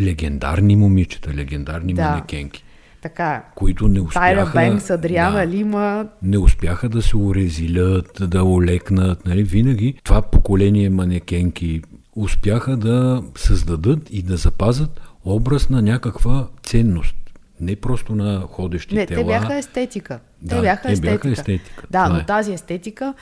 легендарни 0.00 0.76
момичета, 0.76 1.34
легендарни 1.34 1.94
Да. 1.94 2.10
манекенки, 2.10 2.64
Така 3.02 3.44
които 3.54 3.88
не 3.88 4.08
Тайра 4.08 4.42
успяха, 4.42 4.58
Бенкс, 4.58 4.90
Адриана 4.90 5.38
да, 5.38 5.46
Лима, 5.46 6.08
не 6.22 6.38
успяха 6.38 6.88
да 6.88 7.02
се 7.02 7.16
урезилят, 7.16 8.18
да 8.20 8.44
олекнат. 8.44 9.26
Нали? 9.26 9.42
Винаги 9.42 9.94
това 10.04 10.22
поколение 10.22 10.90
манекенки 10.90 11.82
успяха 12.16 12.76
да 12.76 13.22
създадат 13.36 14.08
и 14.10 14.22
да 14.22 14.36
запазят 14.36 15.00
образ 15.24 15.68
на 15.68 15.82
някаква 15.82 16.48
ценност. 16.62 17.16
Не 17.60 17.76
просто 17.76 18.14
на 18.14 18.40
ходещи 18.40 18.94
Не, 18.94 19.06
тела. 19.06 19.20
те 19.20 19.26
бяха 19.26 19.54
естетика. 19.54 20.20
Да, 20.42 20.56
те 20.56 20.60
бяха 20.62 20.82
те 20.82 20.92
естетика. 20.92 21.12
бяха 21.14 21.30
естетика. 21.30 21.86
Да, 21.90 22.04
Това 22.04 22.08
но 22.08 22.20
е. 22.20 22.26
тази 22.26 22.52
естетика 22.52 23.14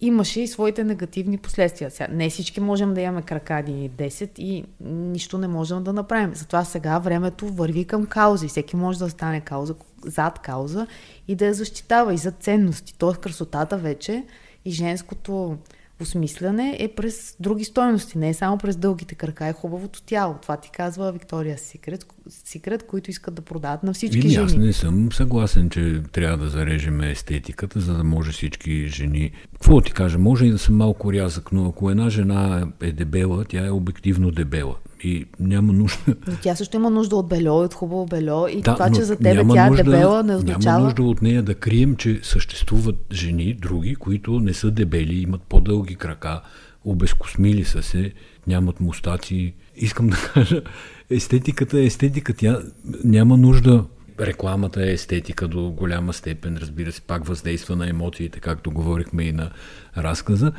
имаше 0.00 0.40
и 0.40 0.46
своите 0.46 0.84
негативни 0.84 1.38
последствия. 1.38 1.90
Сега, 1.90 2.08
не 2.12 2.30
всички 2.30 2.60
можем 2.60 2.94
да 2.94 3.00
имаме 3.00 3.22
кракади 3.22 3.90
10 3.96 4.38
и 4.38 4.64
нищо 4.84 5.38
не 5.38 5.48
можем 5.48 5.84
да 5.84 5.92
направим. 5.92 6.34
Затова 6.34 6.64
сега 6.64 6.98
времето 6.98 7.46
върви 7.48 7.84
към 7.84 8.06
каузи. 8.06 8.48
Всеки 8.48 8.76
може 8.76 8.98
да 8.98 9.10
стане 9.10 9.40
кауза, 9.40 9.74
зад 10.04 10.38
кауза 10.38 10.86
и 11.28 11.34
да 11.34 11.46
я 11.46 11.54
защитава 11.54 12.14
и 12.14 12.18
за 12.18 12.30
ценности. 12.30 12.94
Тоест 12.98 13.20
красотата 13.20 13.76
вече 13.76 14.24
и 14.64 14.70
женското 14.70 15.56
осмисляне 16.00 16.76
е 16.80 16.88
през 16.88 17.36
други 17.40 17.64
стойности, 17.64 18.18
не 18.18 18.28
е 18.28 18.34
само 18.34 18.58
през 18.58 18.76
дългите 18.76 19.14
крака 19.14 19.48
и 19.48 19.52
хубавото 19.52 20.02
тяло. 20.02 20.34
Това 20.42 20.56
ти 20.56 20.70
казва 20.70 21.12
Виктория 21.12 21.58
Секрет, 21.58 22.06
Секрет, 22.28 22.86
които 22.86 23.10
искат 23.10 23.34
да 23.34 23.42
продават 23.42 23.82
на 23.82 23.92
всички 23.92 24.18
Или, 24.18 24.28
жени. 24.28 24.44
Аз 24.44 24.54
не 24.54 24.72
съм 24.72 25.12
съгласен, 25.12 25.70
че 25.70 26.02
трябва 26.12 26.38
да 26.38 26.48
зарежем 26.48 27.00
естетиката, 27.00 27.80
за 27.80 27.94
да 27.94 28.04
може 28.04 28.32
всички 28.32 28.86
жени. 28.86 29.30
Какво 29.52 29.80
ти 29.80 29.92
кажа? 29.92 30.18
Може 30.18 30.46
и 30.46 30.50
да 30.50 30.58
съм 30.58 30.76
малко 30.76 31.12
рязък, 31.12 31.52
но 31.52 31.68
ако 31.68 31.90
една 31.90 32.10
жена 32.10 32.68
е 32.82 32.92
дебела, 32.92 33.44
тя 33.44 33.66
е 33.66 33.70
обективно 33.70 34.30
дебела. 34.30 34.76
И 35.02 35.26
няма 35.40 35.72
нужда. 35.72 35.98
Но 36.26 36.36
тя 36.42 36.56
също 36.56 36.76
има 36.76 36.90
нужда 36.90 37.16
от 37.16 37.28
бельо, 37.28 37.64
от 37.64 37.74
хубаво 37.74 38.06
бельо. 38.06 38.48
И 38.48 38.60
Да, 38.60 38.74
това, 38.74 38.90
че 38.90 39.02
за 39.02 39.16
тебе 39.16 39.44
тя 39.54 39.66
нужда, 39.66 39.80
е 39.80 39.84
дебела, 39.84 40.22
не 40.22 40.36
означава. 40.36 40.74
Няма 40.74 40.84
нужда 40.84 41.02
от 41.02 41.22
нея 41.22 41.42
да 41.42 41.54
крием, 41.54 41.96
че 41.96 42.20
съществуват 42.22 42.96
жени, 43.12 43.54
други, 43.54 43.94
които 43.94 44.40
не 44.40 44.54
са 44.54 44.70
дебели, 44.70 45.14
имат 45.14 45.42
по-дълги 45.42 45.94
крака, 45.94 46.40
обезкосмили 46.84 47.64
са 47.64 47.82
се, 47.82 48.12
нямат 48.46 48.80
мустаци. 48.80 49.54
Искам 49.76 50.06
да 50.06 50.16
кажа, 50.34 50.62
естетиката 51.10 51.78
е 51.78 51.84
естетика. 51.84 52.34
Тя 52.34 52.58
няма 53.04 53.36
нужда 53.36 53.84
рекламата 54.20 54.82
е 54.82 54.92
естетика 54.92 55.48
до 55.48 55.70
голяма 55.70 56.12
степен, 56.12 56.56
разбира 56.56 56.92
се, 56.92 57.00
пак 57.00 57.26
въздейства 57.26 57.76
на 57.76 57.88
емоциите, 57.88 58.40
както 58.40 58.70
говорихме 58.70 59.22
и 59.22 59.32
на 59.32 59.50
разказа. 59.96 60.52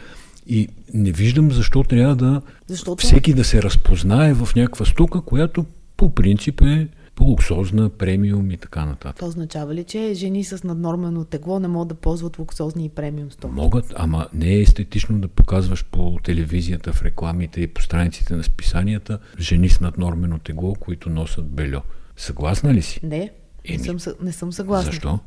И 0.48 0.68
не 0.94 1.12
виждам 1.12 1.52
защо 1.52 1.84
трябва 1.84 2.16
да 2.16 2.42
Защото- 2.68 3.06
всеки 3.08 3.34
да 3.34 3.44
се 3.44 3.62
разпознае 3.62 4.34
в 4.34 4.56
някаква 4.56 4.86
стука, 4.86 5.22
която 5.22 5.66
по 5.98 6.10
принцип 6.10 6.62
е 6.62 6.88
по-луксозна, 7.16 7.90
премиум 7.90 8.52
и 8.52 8.58
така 8.58 8.86
нататък. 8.86 9.16
Това 9.16 9.28
означава 9.28 9.76
ли, 9.76 9.84
че 9.84 10.14
жени 10.14 10.44
с 10.44 10.64
наднормено 10.64 11.26
тегло 11.26 11.60
не 11.60 11.68
могат 11.68 11.88
да 11.88 11.96
ползват 11.96 12.40
луксозни 12.40 12.86
и 12.86 12.90
премиум 12.90 13.32
стоки? 13.32 13.54
Могат, 13.54 13.94
ама 13.96 14.28
не 14.34 14.50
е 14.50 14.62
естетично 14.62 15.20
да 15.20 15.28
показваш 15.28 15.86
по 15.86 16.20
телевизията, 16.24 16.94
в 16.94 17.02
рекламите 17.02 17.62
и 17.62 17.68
по 17.68 17.82
страниците 17.82 18.36
на 18.36 18.44
списанията 18.44 19.20
жени 19.40 19.70
с 19.70 19.82
наднормено 19.82 20.40
тегло, 20.40 20.74
които 20.74 21.10
носят 21.10 21.46
бельо. 21.46 21.82
Съгласна 22.18 22.74
ли 22.74 22.82
си? 22.82 23.00
Не, 23.04 23.18
не 23.18 23.30
Еми, 23.66 23.84
съм, 23.84 24.00
съ- 24.00 24.16
не 24.22 24.32
съм 24.32 24.54
съгласна. 24.54 24.92
Защо? 24.92 25.20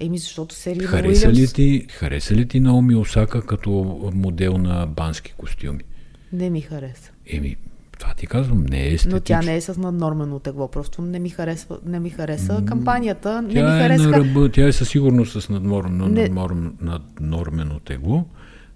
Еми, 0.00 0.18
защото 0.18 0.54
серия 0.54 0.88
Хареса 0.88 1.28
ли, 1.28 1.32
Уилямс... 1.32 1.52
ти, 1.52 1.86
хареса 1.90 2.34
ли 2.34 2.48
ти 2.48 2.60
Наоми 2.60 2.94
Осака 2.94 3.42
като 3.42 3.70
модел 4.14 4.58
на 4.58 4.86
бански 4.86 5.32
костюми? 5.32 5.80
Не 6.32 6.50
ми 6.50 6.60
хареса. 6.60 7.10
Еми, 7.26 7.56
това 7.98 8.14
ти 8.14 8.26
казвам, 8.26 8.64
не 8.64 8.78
е 8.78 8.88
Но 8.88 8.94
естетично. 8.94 9.20
тя 9.20 9.42
не 9.42 9.56
е 9.56 9.60
с 9.60 9.76
наднормено 9.76 10.38
тегло. 10.38 10.68
Просто 10.68 11.02
не 11.02 11.18
ми 11.18 11.28
харесва, 11.28 11.78
не 11.86 12.00
ми 12.00 12.10
хареса 12.10 12.62
кампанията. 12.66 13.42
Не 13.42 13.48
ми 13.48 13.54
Тя 13.54 13.76
е 13.76 13.80
хареса. 13.80 14.08
на 14.08 14.12
ръба, 14.12 14.48
тя 14.48 14.66
е 14.66 14.72
със 14.72 14.88
сигурност 14.88 15.42
с 15.42 15.48
наднормено, 15.48 16.08
Не. 16.08 16.22
наднорм, 16.22 16.72
наднормено 16.80 17.80
тегло, 17.80 18.24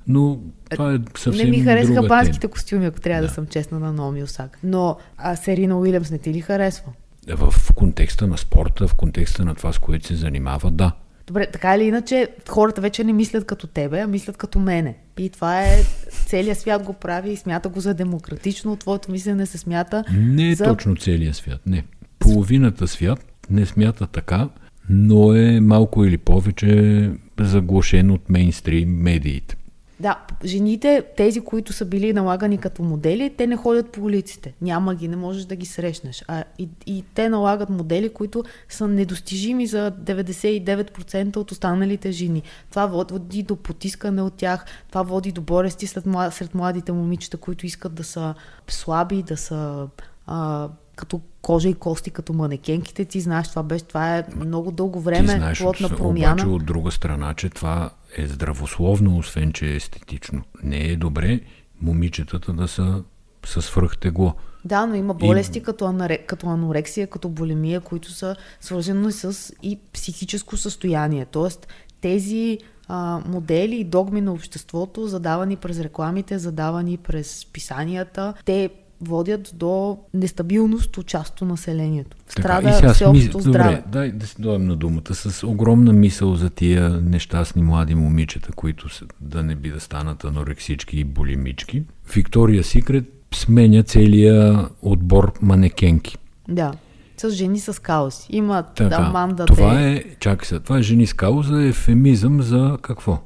но 0.09 0.39
това 0.71 0.95
е 0.95 0.99
съвсем 1.17 1.45
Не 1.45 1.51
ми 1.51 1.61
харесаха 1.61 2.03
банските 2.03 2.41
тема. 2.41 2.51
костюми, 2.51 2.87
ако 2.87 3.01
трябва 3.01 3.23
да. 3.23 3.29
Да. 3.29 3.35
съм 3.35 3.47
честна 3.47 3.79
на 3.79 3.93
Номи 3.93 4.23
Осак. 4.23 4.59
Но 4.63 4.97
а 5.17 5.37
Серина 5.37 5.79
Уилямс 5.79 6.11
не 6.11 6.19
ти 6.19 6.33
ли 6.33 6.41
харесва? 6.41 6.93
В 7.29 7.73
контекста 7.75 8.27
на 8.27 8.39
спорта, 8.39 8.89
в 8.89 8.95
контекста 8.95 9.45
на 9.45 9.55
това, 9.55 9.73
с 9.73 9.79
което 9.79 10.07
се 10.07 10.15
занимава, 10.15 10.71
да. 10.71 10.93
Добре, 11.29 11.47
така 11.53 11.77
или 11.77 11.85
иначе, 11.85 12.29
хората 12.49 12.81
вече 12.81 13.05
не 13.05 13.13
мислят 13.13 13.45
като 13.45 13.67
тебе, 13.67 14.01
а 14.01 14.07
мислят 14.07 14.37
като 14.37 14.59
мене. 14.59 14.97
И 15.19 15.31
това 15.31 15.63
е, 15.63 15.83
целият 16.11 16.59
свят 16.59 16.83
го 16.83 16.93
прави 16.93 17.31
и 17.31 17.37
смята 17.37 17.69
го 17.69 17.81
за 17.81 17.95
демократично. 17.95 18.77
Твоето 18.77 19.13
мислене 19.13 19.47
се 19.47 19.59
смята 19.59 20.05
Не 20.13 20.51
е 20.51 20.55
за... 20.55 20.65
точно 20.65 20.97
целият 20.97 21.37
свят, 21.37 21.61
не. 21.67 21.85
Половината 22.19 22.89
свят 22.89 23.25
не 23.51 23.67
смята 23.67 24.07
така, 24.07 24.49
но 24.91 25.35
е 25.35 25.61
малко 25.61 26.05
или 26.05 26.19
повече 26.19 27.11
заглушен 27.41 28.11
от 28.11 28.31
мейнстрим 28.31 28.89
медиите. 28.89 29.57
Да, 30.01 30.17
жените, 30.45 31.05
тези, 31.17 31.41
които 31.41 31.73
са 31.73 31.85
били 31.85 32.13
налагани 32.13 32.59
като 32.59 32.83
модели, 32.83 33.35
те 33.37 33.47
не 33.47 33.57
ходят 33.57 33.91
по 33.91 34.01
улиците. 34.01 34.55
Няма 34.63 34.95
ги, 34.95 35.09
не 35.09 35.17
можеш 35.17 35.45
да 35.45 35.57
ги 35.57 35.67
срещнеш. 35.67 36.25
А, 36.29 36.45
и, 36.59 36.69
и 36.87 37.05
те 37.15 37.29
налагат 37.29 37.71
модели, 37.71 38.09
които 38.09 38.45
са 38.69 38.89
недостижими 38.89 39.67
за 39.67 39.93
99% 39.93 41.37
от 41.37 41.51
останалите 41.51 42.13
жени. 42.13 42.43
Това 42.71 42.87
води 42.87 43.43
до 43.43 43.57
потискане 43.57 44.23
от 44.23 44.35
тях, 44.35 44.65
това 44.89 45.03
води 45.03 45.33
до 45.33 45.41
болести 45.41 45.87
след, 45.87 46.05
мла- 46.05 46.31
сред 46.31 46.55
младите 46.55 46.93
момичета, 46.93 47.37
които 47.37 47.67
искат 47.67 47.95
да 47.95 48.05
са 48.05 48.35
слаби, 48.69 49.23
да 49.23 49.37
са 49.37 49.87
а, 50.27 50.69
като 50.97 51.21
кожа 51.43 51.69
и 51.69 51.75
кости, 51.75 52.11
като 52.11 52.33
манекенките. 52.33 53.05
Ти 53.05 53.21
знаеш, 53.21 53.49
това 53.49 53.63
беше, 53.63 53.85
това 53.85 54.17
е 54.17 54.25
много 54.37 54.71
дълго 54.71 54.99
Ти 54.99 55.05
време 55.05 55.29
знаеш 55.29 55.59
плод 55.59 55.81
на 55.81 55.87
от- 55.87 55.97
промяна. 55.97 56.33
обаче 56.33 56.47
от 56.47 56.65
друга 56.65 56.91
страна, 56.91 57.35
че 57.35 57.49
това 57.51 57.91
е 58.19 58.27
здравословно, 58.27 59.19
освен 59.19 59.53
че 59.53 59.67
е 59.67 59.77
естетично. 59.77 60.43
Не 60.63 60.79
е 60.79 60.97
добре 60.97 61.41
момичетата 61.83 62.53
да 62.53 62.69
са 62.69 63.03
с 63.47 63.63
свръхтегло. 63.63 64.35
Да, 64.65 64.87
но 64.87 64.95
има 64.95 65.15
болести 65.15 65.59
и... 65.59 65.63
като, 65.63 65.87
анаре... 65.87 66.19
като 66.19 66.47
анорексия, 66.47 67.07
като 67.07 67.29
булимия, 67.29 67.81
които 67.81 68.13
са 68.13 68.37
свързани 68.61 69.13
с 69.13 69.53
и 69.63 69.81
психическо 69.93 70.57
състояние. 70.57 71.25
Тоест, 71.25 71.69
тези 72.01 72.59
а, 72.89 73.21
модели 73.27 73.77
и 73.77 73.85
догми 73.85 74.21
на 74.21 74.33
обществото, 74.33 75.07
задавани 75.07 75.57
през 75.57 75.81
рекламите, 75.81 76.39
задавани 76.39 76.97
през 76.97 77.47
писанията, 77.53 78.35
те 78.45 78.71
водят 79.01 79.51
до 79.55 79.99
нестабилност 80.15 80.97
от 80.99 81.07
част 81.07 81.43
от 81.43 81.49
населението. 81.49 82.17
Страда 82.29 82.73
сега 82.73 82.95
всеобщото 82.95 83.39
смис- 83.39 83.49
здраве. 83.49 83.75
Добре, 83.77 83.83
дай 83.93 84.13
да 84.13 84.27
си 84.27 84.35
дойдем 84.39 84.67
на 84.67 84.77
думата. 84.77 85.15
С 85.15 85.47
огромна 85.47 85.93
мисъл 85.93 86.35
за 86.35 86.51
тия 86.51 86.91
нещастни 86.91 87.63
млади 87.63 87.95
момичета, 87.95 88.53
които 88.53 88.89
са, 88.95 89.05
да 89.21 89.43
не 89.43 89.55
би 89.55 89.71
да 89.71 89.81
станат 89.81 90.25
анорексички 90.25 90.99
и 90.99 91.05
булимички. 91.05 91.83
Виктория 92.15 92.65
Сикрет 92.65 93.05
сменя 93.35 93.83
целия 93.83 94.69
отбор 94.83 95.33
манекенки. 95.43 96.19
Да. 96.49 96.73
С 97.17 97.31
жени 97.31 97.61
с 97.61 97.83
каузи. 97.83 98.27
Има 98.31 98.63
Така, 98.63 98.97
Аманда 98.97 99.45
това 99.47 99.83
е, 99.83 100.05
чакай 100.21 100.47
се, 100.47 100.61
това 100.61 100.79
е 100.79 100.83
жени 100.83 101.07
с 101.07 101.13
кауза, 101.13 101.63
ефемизъм 101.63 102.43
за 102.43 102.79
какво? 102.83 103.19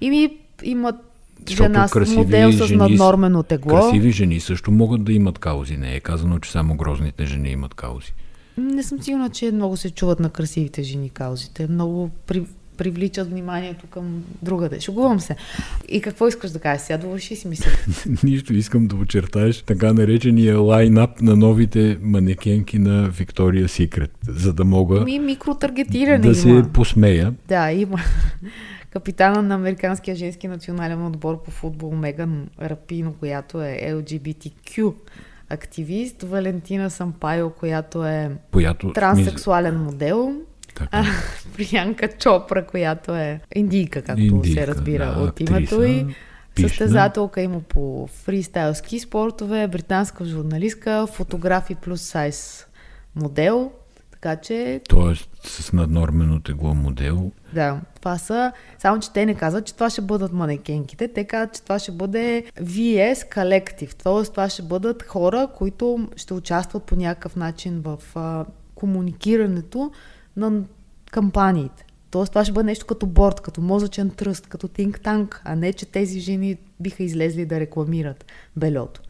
Ими 0.00 0.36
имат 0.62 0.96
Защото 1.46 1.64
жена 1.64 1.88
с 1.88 1.92
красиви 1.92 2.16
модел 2.16 2.52
с 2.52 2.56
жени 2.56 2.68
с- 2.68 2.72
наднормено 2.72 3.42
тегло. 3.42 3.70
Красиви 3.72 4.10
жени 4.10 4.40
също 4.40 4.70
могат 4.72 5.04
да 5.04 5.12
имат 5.12 5.38
каузи. 5.38 5.76
Не 5.76 5.94
е 5.94 6.00
казано, 6.00 6.38
че 6.38 6.50
само 6.50 6.76
грозните 6.76 7.26
жени 7.26 7.48
имат 7.48 7.74
каузи. 7.74 8.12
Не 8.58 8.82
съм 8.82 9.02
сигурна, 9.02 9.30
че 9.30 9.52
много 9.52 9.76
се 9.76 9.90
чуват 9.90 10.20
на 10.20 10.30
красивите 10.30 10.82
жени 10.82 11.08
каузите. 11.08 11.66
Много 11.66 12.10
при, 12.26 12.42
привличат 12.76 13.30
вниманието 13.30 13.86
към 13.86 14.04
другаде. 14.42 14.80
Шугувам 14.80 15.20
се. 15.20 15.36
И 15.88 16.00
какво 16.00 16.28
искаш 16.28 16.50
да 16.50 16.58
кажеш? 16.58 16.82
Сега 16.82 16.98
довърши 16.98 17.36
си 17.36 17.48
мисля. 17.48 17.70
Нищо, 18.24 18.54
искам 18.54 18.86
да 18.86 18.96
очертаеш 18.96 19.62
така 19.62 19.92
наречения 19.92 20.58
лайнап 20.58 21.20
на 21.20 21.36
новите 21.36 21.98
манекенки 22.02 22.78
на 22.78 23.08
Виктория 23.08 23.68
Секрет, 23.68 24.10
за 24.28 24.52
да 24.52 24.64
мога 24.64 25.00
Ми 25.00 25.18
микротаргетиране 25.18 26.18
да 26.18 26.26
има. 26.26 26.34
се 26.34 26.72
посмея. 26.72 27.34
Да, 27.48 27.72
има. 27.72 27.98
Капитана 28.94 29.42
на 29.42 29.54
Американския 29.54 30.16
женски 30.16 30.48
национален 30.48 31.06
отбор 31.06 31.42
по 31.42 31.50
футбол 31.50 31.94
Меган 31.94 32.48
Рапино, 32.62 33.12
която 33.12 33.62
е 33.62 33.80
LGBTQ 33.84 34.94
активист, 35.48 36.22
Валентина 36.22 36.90
Сампайо, 36.90 37.50
която 37.50 38.04
е 38.04 38.30
Която 38.52 38.92
транссексуален 38.92 39.76
модел, 39.76 40.36
Така. 40.74 40.88
а, 40.92 41.04
Приянка 41.56 42.08
Чопра, 42.08 42.66
която 42.66 43.14
е 43.14 43.40
индийка, 43.54 44.02
както 44.02 44.22
Индийка, 44.22 44.60
се 44.60 44.66
разбира 44.66 45.14
да, 45.14 45.20
от 45.20 45.40
името 45.40 45.82
и 45.84 46.06
състезателка 46.60 47.40
има 47.40 47.60
по 47.60 48.06
фристайл 48.06 48.74
ски 48.74 48.98
спортове, 48.98 49.68
британска 49.68 50.24
журналистка, 50.24 51.06
фотограф 51.06 51.70
и 51.70 51.74
плюс 51.74 52.02
сайз 52.02 52.66
модел, 53.16 53.72
така 54.24 54.42
че 54.42 54.80
Тоест 54.88 55.30
с 55.46 55.72
наднормено 55.72 56.40
тегло 56.40 56.74
модел. 56.74 57.32
да, 57.54 57.80
това 58.00 58.18
са, 58.18 58.52
само 58.78 59.00
че 59.00 59.12
те 59.12 59.26
не 59.26 59.34
казват, 59.34 59.66
че 59.66 59.74
това 59.74 59.90
ще 59.90 60.00
бъдат 60.00 60.32
манекенките, 60.32 61.08
те 61.08 61.24
казват, 61.24 61.54
че 61.54 61.62
това 61.62 61.78
ще 61.78 61.92
бъде 61.92 62.44
VS 62.60 63.34
Collective, 63.34 63.94
т.е. 63.94 64.30
това 64.30 64.48
ще 64.48 64.62
бъдат 64.62 65.02
хора, 65.02 65.48
които 65.56 66.08
ще 66.16 66.34
участват 66.34 66.84
по 66.84 66.96
някакъв 66.96 67.36
начин 67.36 67.80
в 67.80 67.98
а, 68.14 68.44
комуникирането 68.74 69.92
на 70.36 70.62
кампаниите. 71.10 71.86
Тоест 72.10 72.32
това 72.32 72.44
ще 72.44 72.52
бъде 72.52 72.66
нещо 72.66 72.86
като 72.86 73.06
борт, 73.06 73.40
като 73.40 73.60
мозъчен 73.60 74.10
тръст, 74.10 74.46
като 74.46 74.68
think 74.68 74.98
tank, 74.98 75.40
а 75.44 75.56
не, 75.56 75.72
че 75.72 75.86
тези 75.86 76.20
жени 76.20 76.56
биха 76.80 77.02
излезли 77.02 77.46
да 77.46 77.60
рекламират 77.60 78.24
белето. 78.56 79.00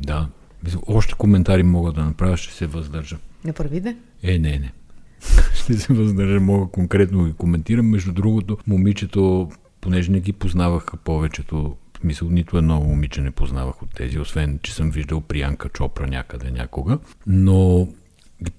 Да. 0.00 0.28
Още 0.86 1.14
коментари 1.14 1.62
мога 1.62 1.92
да 1.92 2.04
направя, 2.04 2.36
ще 2.36 2.54
се 2.54 2.66
въздържа. 2.66 3.18
Не 3.44 3.52
прави 3.52 3.80
де? 3.80 3.96
Е, 4.24 4.38
не, 4.38 4.58
не. 4.58 4.72
Ще 5.54 5.74
се 5.74 5.92
въздържа, 5.92 6.40
мога 6.40 6.70
конкретно 6.70 7.24
ги 7.24 7.32
коментирам. 7.32 7.86
Между 7.86 8.12
другото, 8.12 8.58
момичето, 8.66 9.50
понеже 9.80 10.12
не 10.12 10.20
ги 10.20 10.32
познаваха 10.32 10.96
повечето, 10.96 11.76
смисъл 12.00 12.30
нито 12.30 12.58
едно 12.58 12.80
момиче 12.80 13.20
не 13.20 13.30
познавах 13.30 13.82
от 13.82 13.94
тези, 13.94 14.18
освен, 14.18 14.58
че 14.62 14.74
съм 14.74 14.90
виждал 14.90 15.20
Приянка 15.20 15.68
Чопра 15.68 16.06
някъде 16.06 16.50
някога, 16.50 16.98
но 17.26 17.88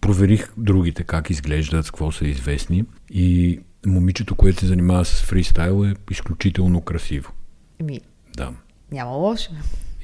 проверих 0.01 0.49
другите 0.57 1.03
как 1.03 1.29
изглеждат, 1.29 1.85
с 1.85 1.91
какво 1.91 2.11
са 2.11 2.27
известни 2.27 2.85
и 3.09 3.59
момичето, 3.85 4.35
което 4.35 4.59
се 4.59 4.65
занимава 4.65 5.05
с 5.05 5.21
фристайл 5.21 5.85
е 5.85 5.93
изключително 6.11 6.81
красиво. 6.81 7.31
Еми, 7.79 8.01
Да. 8.37 8.51
Няма 8.91 9.11
лошо. 9.11 9.51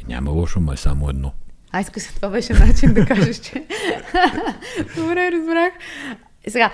И 0.01 0.03
няма 0.07 0.31
лошо, 0.31 0.59
ма 0.59 0.73
е 0.73 0.77
само 0.77 1.09
едно. 1.09 1.33
А, 1.71 1.81
искаш, 1.81 2.07
това 2.07 2.29
беше 2.29 2.53
начин 2.53 2.93
да 2.93 3.05
кажеш, 3.05 3.37
че... 3.37 3.53
Добре, 4.95 5.31
разбрах. 5.31 5.73
Сега, 6.47 6.71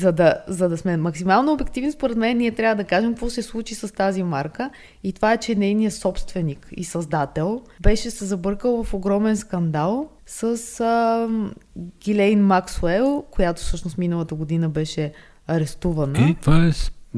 за 0.00 0.12
да, 0.12 0.44
за 0.48 0.68
да 0.68 0.76
сме 0.76 0.96
максимално 0.96 1.52
обективни, 1.52 1.92
според 1.92 2.16
мен, 2.16 2.38
ние 2.38 2.50
трябва 2.50 2.74
да 2.74 2.84
кажем 2.84 3.10
какво 3.10 3.30
се 3.30 3.42
случи 3.42 3.74
с 3.74 3.94
тази 3.94 4.22
марка. 4.22 4.70
И 5.04 5.12
това 5.12 5.32
е, 5.32 5.36
че 5.36 5.54
нейният 5.54 5.94
собственик 5.94 6.68
и 6.72 6.84
създател 6.84 7.62
беше 7.82 8.10
се 8.10 8.24
забъркал 8.24 8.84
в 8.84 8.94
огромен 8.94 9.36
скандал 9.36 10.08
с 10.26 10.80
а, 10.80 11.28
Гилейн 12.04 12.46
Максуел, 12.46 13.24
която 13.30 13.62
всъщност 13.62 13.98
миналата 13.98 14.34
година 14.34 14.68
беше 14.68 15.12
арестувана. 15.46 16.18
И 16.18 16.34
това 16.34 16.66
е 16.66 16.72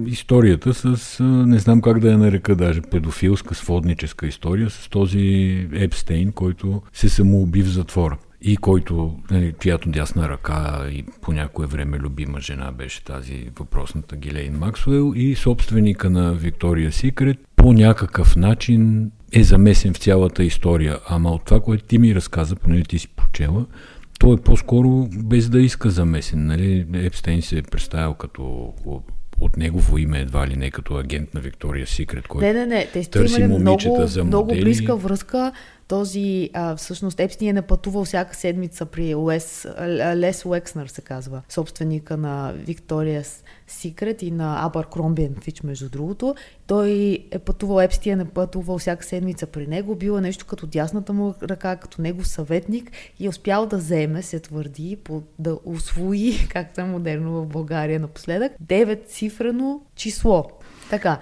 историята 0.07 0.75
с, 0.75 1.25
не 1.25 1.59
знам 1.59 1.81
как 1.81 1.99
да 1.99 2.11
я 2.11 2.19
нарека 2.19 2.57
даже, 2.57 2.81
педофилска, 2.81 3.55
сводническа 3.55 4.27
история 4.27 4.71
с 4.71 4.89
този 4.89 5.69
Епстейн, 5.73 6.33
който 6.33 6.83
се 6.93 7.09
самоуби 7.09 7.63
в 7.63 7.69
затвора 7.69 8.19
и 8.43 8.57
който, 8.57 9.19
нали, 9.31 9.55
чиято 9.61 9.89
дясна 9.89 10.29
ръка 10.29 10.87
и 10.91 11.05
по 11.23 11.33
някое 11.33 11.67
време 11.67 11.99
любима 11.99 12.41
жена 12.41 12.73
беше 12.73 13.05
тази 13.05 13.51
въпросната 13.59 14.17
Гилейн 14.17 14.59
Максуел 14.59 15.13
и 15.17 15.35
собственика 15.35 16.11
на 16.11 16.35
Виктория 16.35 16.93
Секрет 16.93 17.39
по 17.57 17.73
някакъв 17.73 18.37
начин 18.37 19.11
е 19.33 19.43
замесен 19.43 19.95
в 19.95 19.99
цялата 19.99 20.45
история. 20.45 20.99
Ама 21.09 21.31
от 21.31 21.45
това, 21.45 21.61
което 21.61 21.85
ти 21.85 21.99
ми 21.99 22.15
разказа, 22.15 22.57
поне 22.57 22.83
ти 22.83 22.99
си 22.99 23.09
прочела, 23.09 23.67
той 24.19 24.35
е 24.35 24.41
по-скоро 24.41 25.09
без 25.25 25.49
да 25.49 25.61
иска 25.61 25.91
замесен. 25.91 26.47
Нали? 26.47 26.87
Епстейн 26.95 27.43
се 27.43 27.59
е 27.59 27.63
представил 27.63 28.15
като 28.15 28.73
от 29.41 29.57
негово 29.57 29.99
име, 29.99 30.21
едва 30.21 30.47
ли 30.47 30.57
не 30.57 30.71
като 30.71 30.95
агент 30.97 31.35
на 31.35 31.41
Виктория 31.41 31.87
Секрет, 31.87 32.29
който 32.29 32.47
не, 32.47 32.53
не, 32.53 32.67
не. 32.67 32.87
Те 32.93 33.11
търси 33.11 33.41
имали 33.41 33.61
много, 33.61 34.07
за 34.07 34.25
много 34.25 34.55
близка 34.55 34.97
връзка. 34.97 35.53
Този, 35.89 36.51
а, 36.55 36.77
всъщност, 36.77 37.21
Епстин 37.21 37.49
е 37.49 37.53
напътувал 37.53 38.05
всяка 38.05 38.37
седмица 38.37 38.87
при 38.87 39.15
Лес, 39.15 39.67
Лес 40.15 40.45
Уекснер, 40.45 40.87
се 40.87 41.01
казва, 41.01 41.43
собственика 41.49 42.17
на 42.17 42.53
Виктория 42.53 43.25
Секрет 43.67 44.23
и 44.23 44.31
на 44.31 44.67
Абър 44.67 44.87
Кромбиен 44.87 45.37
Фич, 45.43 45.63
между 45.63 45.89
другото. 45.89 46.35
Той 46.67 47.19
е 47.31 47.39
пътувал, 47.39 47.81
Епстин 47.81 48.21
е 48.21 48.25
пътувал 48.25 48.79
всяка 48.79 49.05
седмица 49.05 49.47
при 49.47 49.67
него, 49.67 49.95
бил 49.95 50.19
е 50.19 50.21
нещо 50.21 50.47
като 50.47 50.67
дясната 50.67 51.13
му 51.13 51.35
ръка, 51.43 51.77
като 51.77 52.03
негов 52.03 52.29
съветник 52.29 52.93
и 53.19 53.27
е 53.27 53.29
успял 53.29 53.67
да 53.67 53.77
вземе, 53.77 54.23
се 54.23 54.41
твърди, 54.41 54.97
по, 55.05 55.23
да 55.39 55.59
освои, 55.65 56.33
както 56.51 56.81
е 56.81 56.85
модерно 56.85 57.33
в 57.33 57.47
България 57.47 58.01
напоследък, 58.01 58.53
9 58.67 59.07
цифрено 59.07 59.81
число. 59.95 60.45
Така, 60.91 61.19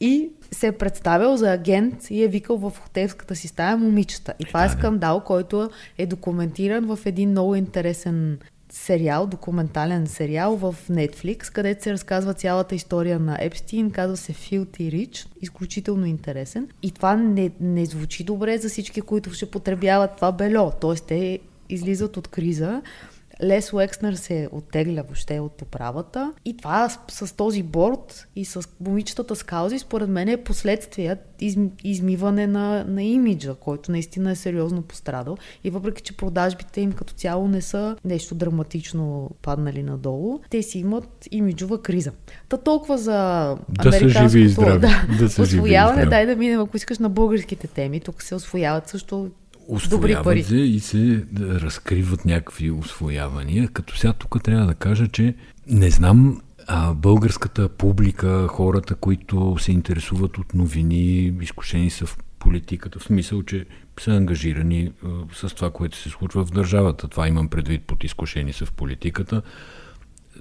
и 0.00 0.30
се 0.50 0.66
е 0.66 0.72
представил 0.72 1.36
за 1.36 1.52
агент 1.52 2.10
и 2.10 2.24
е 2.24 2.28
викал 2.28 2.56
в 2.56 2.72
хотелската 2.80 3.36
си 3.36 3.48
стая 3.48 3.76
момичета. 3.76 4.34
И 4.38 4.44
това 4.44 4.64
е 4.64 4.68
скандал, 4.68 5.20
който 5.20 5.70
е 5.98 6.06
документиран 6.06 6.96
в 6.96 6.98
един 7.06 7.30
много 7.30 7.54
интересен 7.54 8.38
сериал, 8.70 9.26
документален 9.26 10.06
сериал 10.06 10.56
в 10.56 10.76
Netflix, 10.90 11.52
където 11.52 11.82
се 11.82 11.92
разказва 11.92 12.34
цялата 12.34 12.74
история 12.74 13.18
на 13.18 13.38
Епстин, 13.40 13.90
казва 13.90 14.16
се 14.16 14.32
Filthy 14.32 14.66
Rich, 14.92 15.26
изключително 15.40 16.06
интересен. 16.06 16.68
И 16.82 16.90
това 16.90 17.16
не, 17.16 17.50
не 17.60 17.86
звучи 17.86 18.24
добре 18.24 18.58
за 18.58 18.68
всички, 18.68 19.00
които 19.00 19.32
ще 19.32 19.50
потребяват 19.50 20.16
това 20.16 20.32
бельо, 20.32 20.70
т.е. 20.70 20.94
те 20.94 21.38
излизат 21.68 22.16
от 22.16 22.28
криза, 22.28 22.82
Лес 23.42 23.72
Уекснер 23.72 24.12
се 24.12 24.48
оттегля 24.52 25.02
въобще 25.02 25.40
от 25.40 25.62
управата 25.62 26.32
и 26.44 26.56
това 26.56 26.88
с, 26.88 27.26
с 27.26 27.32
този 27.32 27.62
борт 27.62 28.28
и 28.36 28.44
с 28.44 28.68
момичетата 28.80 29.36
с 29.36 29.42
каузи, 29.42 29.78
според 29.78 30.08
мен 30.08 30.28
е 30.28 30.36
последствия 30.36 31.18
из, 31.40 31.56
измиване 31.84 32.46
на, 32.46 32.84
на 32.84 33.02
имиджа, 33.02 33.54
който 33.54 33.92
наистина 33.92 34.30
е 34.30 34.36
сериозно 34.36 34.82
пострадал. 34.82 35.36
И 35.64 35.70
въпреки, 35.70 36.02
че 36.02 36.16
продажбите 36.16 36.80
им 36.80 36.92
като 36.92 37.14
цяло 37.14 37.48
не 37.48 37.62
са 37.62 37.96
нещо 38.04 38.34
драматично 38.34 39.30
паднали 39.42 39.82
надолу, 39.82 40.40
те 40.50 40.62
си 40.62 40.78
имат 40.78 41.28
имиджова 41.30 41.82
криза. 41.82 42.12
Та 42.48 42.56
толкова 42.56 42.98
за 42.98 43.12
да 43.12 43.88
американското 43.88 44.28
живи 44.28 44.44
и 44.44 44.48
здрави. 44.48 44.80
Да, 44.86 45.06
да 45.18 45.42
освояване. 45.42 46.06
Дай 46.06 46.26
да 46.26 46.36
минем, 46.36 46.60
ако 46.60 46.76
искаш, 46.76 46.98
на 46.98 47.08
българските 47.08 47.66
теми. 47.66 48.00
Тук 48.00 48.22
се 48.22 48.34
освояват 48.34 48.88
също 48.88 49.30
Се 50.48 50.56
и 50.56 50.80
се 50.80 51.24
разкриват 51.40 52.24
някакви 52.24 52.70
освоявания. 52.70 53.68
Като 53.68 53.96
сега 53.96 54.12
тук 54.12 54.42
трябва 54.42 54.66
да 54.66 54.74
кажа, 54.74 55.08
че 55.08 55.34
не 55.66 55.90
знам 55.90 56.40
а 56.66 56.94
българската 56.94 57.68
публика, 57.68 58.46
хората, 58.48 58.94
които 58.94 59.56
се 59.58 59.72
интересуват 59.72 60.38
от 60.38 60.54
новини, 60.54 61.32
изкушени 61.40 61.90
са 61.90 62.06
в 62.06 62.18
политиката, 62.38 62.98
в 62.98 63.04
смисъл, 63.04 63.42
че 63.42 63.66
са 64.00 64.10
ангажирани 64.10 64.92
а, 65.04 65.08
с 65.48 65.54
това, 65.54 65.70
което 65.70 65.96
се 65.96 66.08
случва 66.08 66.44
в 66.44 66.50
държавата. 66.50 67.08
Това 67.08 67.28
имам 67.28 67.48
предвид 67.48 67.82
под 67.82 68.04
изкушени 68.04 68.52
са 68.52 68.66
в 68.66 68.72
политиката 68.72 69.42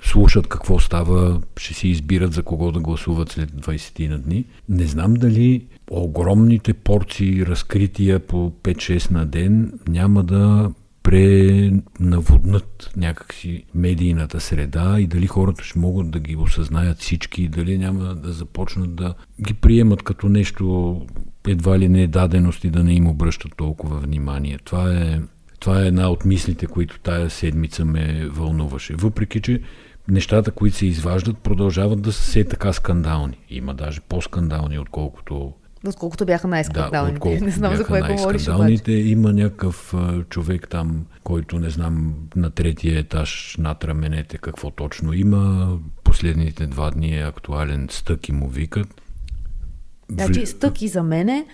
слушат 0.04 0.48
какво 0.48 0.80
става, 0.80 1.42
ще 1.58 1.74
си 1.74 1.88
избират 1.88 2.34
за 2.34 2.44
кого 2.44 2.72
да 2.72 2.80
гласуват 2.80 3.30
след 3.30 3.52
20 3.52 4.10
на 4.10 4.20
дни. 4.20 4.46
Не 4.70 4.84
знам 4.84 5.14
дали 5.14 5.66
огромните 5.92 6.74
порции 6.74 7.46
разкрития 7.46 8.20
по 8.20 8.52
5-6 8.64 9.12
на 9.12 9.26
ден 9.26 9.80
няма 9.88 10.24
да 10.24 10.72
пренаводнат 11.04 12.92
някакси 12.98 13.64
медийната 13.76 14.40
среда 14.40 15.00
и 15.00 15.08
дали 15.08 15.28
хората 15.28 15.64
ще 15.64 15.80
могат 15.80 16.12
да 16.12 16.20
ги 16.20 16.36
осъзнаят 16.36 17.00
всички 17.00 17.44
и 17.44 17.48
дали 17.48 17.78
няма 17.78 18.16
да 18.16 18.32
започнат 18.32 18.96
да 18.96 19.14
ги 19.42 19.54
приемат 19.54 20.04
като 20.04 20.30
нещо 20.30 21.02
едва 21.48 21.80
ли 21.80 21.90
не 21.90 22.04
е 22.04 22.08
даденост 22.08 22.64
и 22.64 22.70
да 22.70 22.84
не 22.84 22.94
им 22.94 23.08
обръщат 23.08 23.52
толкова 23.58 24.00
внимание. 24.00 24.60
Това 24.64 24.94
е, 24.94 25.22
това 25.66 25.84
е 25.84 25.88
една 25.88 26.10
от 26.10 26.26
мислите, 26.26 26.68
които 26.68 27.00
тая 27.00 27.30
седмица 27.30 27.86
ме 27.86 28.28
вълнуваше. 28.28 28.96
Въпреки, 28.96 29.42
че 29.42 29.62
нещата, 30.08 30.52
които 30.52 30.78
се 30.78 30.86
изваждат, 30.86 31.38
продължават 31.38 32.02
да 32.02 32.14
са 32.14 32.22
все 32.22 32.44
така 32.44 32.74
скандални. 32.74 33.40
Има 33.50 33.74
даже 33.74 34.02
по-скандални, 34.02 34.80
отколкото 34.80 35.54
Отколкото 35.88 36.26
бяха 36.26 36.48
най-скандалните. 36.48 37.38
Да, 37.40 37.46
не 37.46 37.52
знам 37.52 37.76
за 37.76 37.86
кое 37.86 38.02
говориш 38.02 38.48
обаче. 38.48 38.92
Има 38.92 39.34
някакъв 39.34 39.94
а, 39.94 40.24
човек 40.24 40.68
там, 40.70 41.06
който 41.24 41.60
не 41.60 41.70
знам 41.70 42.16
на 42.36 42.50
третия 42.50 43.00
етаж 43.00 43.56
над 43.60 43.84
раменете 43.84 44.38
какво 44.38 44.72
точно 44.72 45.14
има. 45.14 45.74
Последните 46.04 46.68
два 46.68 46.92
дни 46.92 47.18
е 47.18 47.24
актуален 47.24 47.88
стък 47.92 48.30
и 48.30 48.32
му 48.32 48.48
викат. 48.48 49.02
Значи 50.10 50.46
стъки 50.46 50.88
за 50.88 51.04
мене 51.04 51.46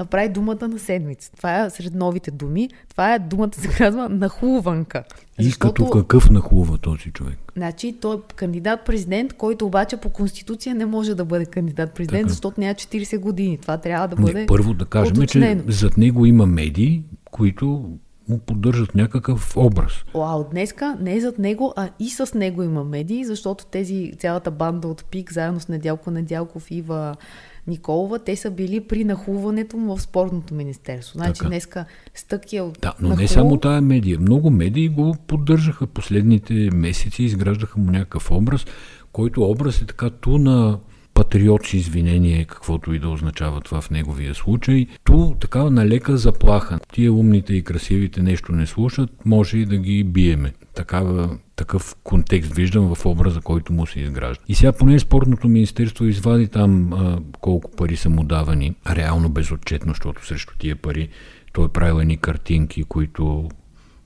направи 0.00 0.28
думата 0.28 0.68
на 0.68 0.78
седмица. 0.78 1.30
Това 1.36 1.64
е 1.64 1.70
сред 1.70 1.94
новите 1.94 2.30
думи. 2.30 2.68
Това 2.88 3.14
е 3.14 3.18
думата, 3.18 3.50
се 3.52 3.68
казва 3.68 4.08
нахлуванка. 4.08 5.04
И 5.38 5.44
защото... 5.44 5.84
като 5.84 5.98
какъв 5.98 6.30
нахлува 6.30 6.78
този 6.78 7.10
човек? 7.10 7.38
Значи 7.56 7.96
той 8.00 8.16
е 8.16 8.18
кандидат-президент, 8.36 9.32
който 9.32 9.66
обаче 9.66 9.96
по 9.96 10.10
конституция 10.10 10.74
не 10.74 10.86
може 10.86 11.14
да 11.14 11.24
бъде 11.24 11.46
кандидат-президент, 11.46 12.22
така. 12.22 12.28
защото 12.28 12.60
няма 12.60 12.74
40 12.74 13.18
години. 13.18 13.58
Това 13.58 13.78
трябва 13.78 14.08
да 14.08 14.16
бъде 14.16 14.40
не, 14.40 14.46
Първо 14.46 14.74
да 14.74 14.84
кажем, 14.84 15.16
уточнено. 15.16 15.62
че 15.66 15.72
зад 15.72 15.96
него 15.96 16.26
има 16.26 16.46
медии, 16.46 17.02
които 17.30 17.90
му 18.28 18.38
поддържат 18.38 18.94
някакъв 18.94 19.56
образ. 19.56 19.92
А 20.14 20.36
от 20.36 20.50
днеска 20.50 20.96
не 21.00 21.20
зад 21.20 21.38
него, 21.38 21.72
а 21.76 21.88
и 21.98 22.10
с 22.10 22.34
него 22.34 22.62
има 22.62 22.84
медии, 22.84 23.24
защото 23.24 23.66
тези, 23.66 24.12
цялата 24.18 24.50
банда 24.50 24.88
от 24.88 25.04
ПИК, 25.04 25.32
заедно 25.32 25.60
с 25.60 25.68
Недялко 25.68 26.10
Недялков, 26.10 26.70
Ива 26.70 27.16
Николова, 27.66 28.18
те 28.18 28.36
са 28.36 28.50
били 28.50 28.80
при 28.80 29.04
нахлуването 29.04 29.76
му 29.76 29.96
в 29.96 30.02
спортното 30.02 30.54
министерство. 30.54 31.18
Значи 31.18 31.38
така. 31.38 31.48
днеска 31.48 31.84
стъки 32.14 32.56
е 32.56 32.62
Да, 32.82 32.94
но 33.00 33.08
нахлу... 33.08 33.22
не 33.22 33.28
само 33.28 33.56
тая 33.56 33.80
медия. 33.80 34.18
Много 34.20 34.50
медии 34.50 34.88
го 34.88 35.16
поддържаха 35.26 35.86
последните 35.86 36.54
месеци, 36.74 37.22
изграждаха 37.22 37.80
му 37.80 37.90
някакъв 37.90 38.30
образ, 38.30 38.66
който 39.12 39.50
образ 39.50 39.82
е 39.82 39.86
така 39.86 40.10
ту 40.10 40.38
на 40.38 40.78
патриот 41.14 41.66
с 41.66 41.74
извинение, 41.74 42.44
каквото 42.44 42.94
и 42.94 42.98
да 42.98 43.08
означава 43.08 43.60
това 43.60 43.80
в 43.80 43.90
неговия 43.90 44.34
случай, 44.34 44.86
ту 45.04 45.34
такава 45.34 45.70
налека 45.70 46.16
заплаха. 46.16 46.78
Тия 46.92 47.12
умните 47.12 47.54
и 47.54 47.62
красивите 47.62 48.22
нещо 48.22 48.52
не 48.52 48.66
слушат, 48.66 49.10
може 49.24 49.58
и 49.58 49.66
да 49.66 49.76
ги 49.76 50.04
биеме. 50.04 50.52
Такава 50.74 51.38
такъв 51.60 51.96
контекст 52.04 52.54
виждам 52.54 52.94
в 52.94 53.06
образа, 53.06 53.40
който 53.40 53.72
му 53.72 53.86
се 53.86 54.00
изгражда. 54.00 54.44
И 54.48 54.54
сега 54.54 54.72
поне 54.72 54.98
спортното 54.98 55.48
министерство 55.48 56.04
извади 56.04 56.48
там 56.48 56.92
а, 56.92 57.18
колко 57.40 57.70
пари 57.70 57.96
са 57.96 58.10
му 58.10 58.24
давани, 58.24 58.74
реално 58.90 59.28
безотчетно, 59.28 59.90
защото 59.90 60.26
срещу 60.26 60.54
тия 60.58 60.76
пари 60.76 61.08
той 61.52 61.64
е 61.64 61.68
правил 61.68 62.00
едни 62.00 62.16
картинки, 62.16 62.84
които 62.84 63.48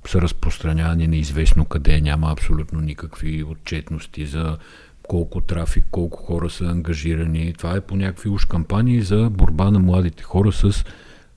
са 0.08 0.20
разпространявани 0.20 1.08
неизвестно 1.08 1.64
къде, 1.64 2.00
няма 2.00 2.32
абсолютно 2.32 2.80
никакви 2.80 3.44
отчетности 3.44 4.26
за 4.26 4.58
колко 5.02 5.40
трафик, 5.40 5.84
колко 5.90 6.22
хора 6.22 6.50
са 6.50 6.64
ангажирани. 6.64 7.52
Това 7.52 7.76
е 7.76 7.80
по 7.80 7.96
някакви 7.96 8.28
уж 8.28 8.44
кампании 8.44 9.02
за 9.02 9.30
борба 9.30 9.70
на 9.70 9.78
младите 9.78 10.22
хора 10.22 10.52
с 10.52 10.84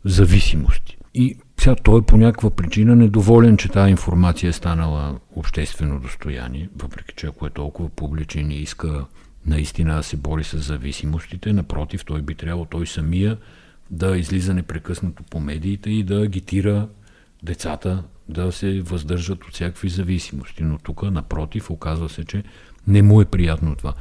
зависимости. 0.06 0.98
И 1.14 1.38
сега 1.60 1.76
той 1.76 2.02
по 2.02 2.18
някаква 2.18 2.50
причина 2.50 2.96
недоволен, 2.96 3.58
че 3.58 3.70
тази 3.70 3.92
информация 3.92 4.50
е 4.50 4.54
станала 4.54 5.20
обществено 5.36 6.00
достояние, 6.00 6.70
въпреки 6.76 7.14
че 7.18 7.28
ако 7.28 7.48
е 7.48 7.50
толкова 7.50 7.90
публичен 7.90 8.52
и 8.52 8.56
иска 8.56 9.06
наистина 9.46 9.96
да 9.96 10.04
се 10.04 10.18
бори 10.18 10.44
с 10.44 10.58
зависимостите, 10.58 11.54
напротив, 11.54 12.06
той 12.06 12.22
би 12.22 12.36
трябвало 12.36 12.66
той 12.66 12.88
самия 12.88 13.38
да 13.92 14.18
излиза 14.18 14.54
непрекъснато 14.54 15.24
по 15.24 15.40
медиите 15.40 15.90
и 15.90 16.04
да 16.04 16.22
агитира 16.22 16.88
децата 17.44 18.04
да 18.30 18.52
се 18.52 18.82
въздържат 18.82 19.44
от 19.44 19.54
всякакви 19.54 19.90
зависимости. 19.90 20.64
Но 20.64 20.78
тук, 20.78 21.12
напротив, 21.12 21.70
оказва 21.72 22.10
се, 22.10 22.26
че 22.26 22.44
не 22.88 23.02
му 23.02 23.22
е 23.22 23.26
приятно 23.26 23.76
това. 23.76 23.94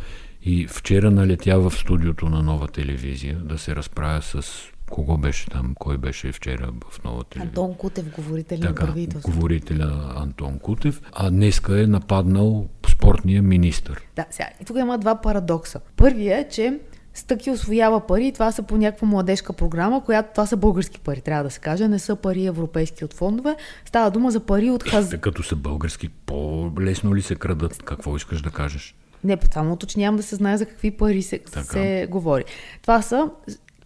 И 0.42 0.66
вчера 0.66 1.10
налетя 1.10 1.60
в 1.60 1.70
студиото 1.70 2.28
на 2.28 2.42
нова 2.42 2.68
телевизия 2.68 3.36
да 3.36 3.58
се 3.58 3.76
разправя 3.76 4.22
с 4.22 4.62
кого 4.90 5.16
беше 5.16 5.50
там, 5.50 5.74
кой 5.78 5.98
беше 5.98 6.32
вчера 6.32 6.72
в 6.90 7.04
нова 7.04 7.24
телевизия. 7.24 7.48
Антон 7.48 7.74
Кутев, 7.74 8.14
говорителя 8.14 8.60
така, 8.60 8.80
на 8.82 8.86
правителството. 8.86 9.36
говорителя 9.36 10.14
Антон 10.16 10.58
Кутев, 10.58 11.02
а 11.12 11.30
днеска 11.30 11.82
е 11.82 11.86
нападнал 11.86 12.68
спортния 12.88 13.42
министр. 13.42 13.96
Да, 14.16 14.24
сега, 14.30 14.48
и 14.62 14.64
тук 14.64 14.76
има 14.76 14.98
два 14.98 15.14
парадокса. 15.20 15.80
Първият 15.96 16.46
е, 16.46 16.48
че 16.50 16.80
Стъки 17.16 17.50
освоява 17.50 18.06
пари 18.06 18.32
това 18.32 18.52
са 18.52 18.62
по 18.62 18.76
някаква 18.76 19.08
младежка 19.08 19.52
програма, 19.52 20.04
която 20.04 20.28
това 20.32 20.46
са 20.46 20.56
български 20.56 21.00
пари, 21.00 21.20
трябва 21.20 21.44
да 21.44 21.50
се 21.50 21.60
каже, 21.60 21.88
не 21.88 21.98
са 21.98 22.16
пари 22.16 22.46
европейски 22.46 23.04
от 23.04 23.14
фондове. 23.14 23.56
Става 23.84 24.10
дума 24.10 24.30
за 24.30 24.40
пари 24.40 24.70
от 24.70 24.82
хаз... 24.82 25.12
Е, 25.12 25.18
като 25.18 25.42
са 25.42 25.56
български, 25.56 26.08
по-лесно 26.08 27.14
ли 27.14 27.22
се 27.22 27.34
крадат? 27.34 27.82
Какво 27.82 28.16
искаш 28.16 28.42
да 28.42 28.50
кажеш? 28.50 28.94
Не, 29.24 29.38
само 29.52 29.72
уточнявам 29.72 30.16
да 30.16 30.22
се 30.22 30.34
знае 30.34 30.56
за 30.56 30.66
какви 30.66 30.90
пари 30.90 31.22
се, 31.22 31.40
се 31.62 32.08
говори. 32.10 32.44
Това 32.82 33.02
са 33.02 33.30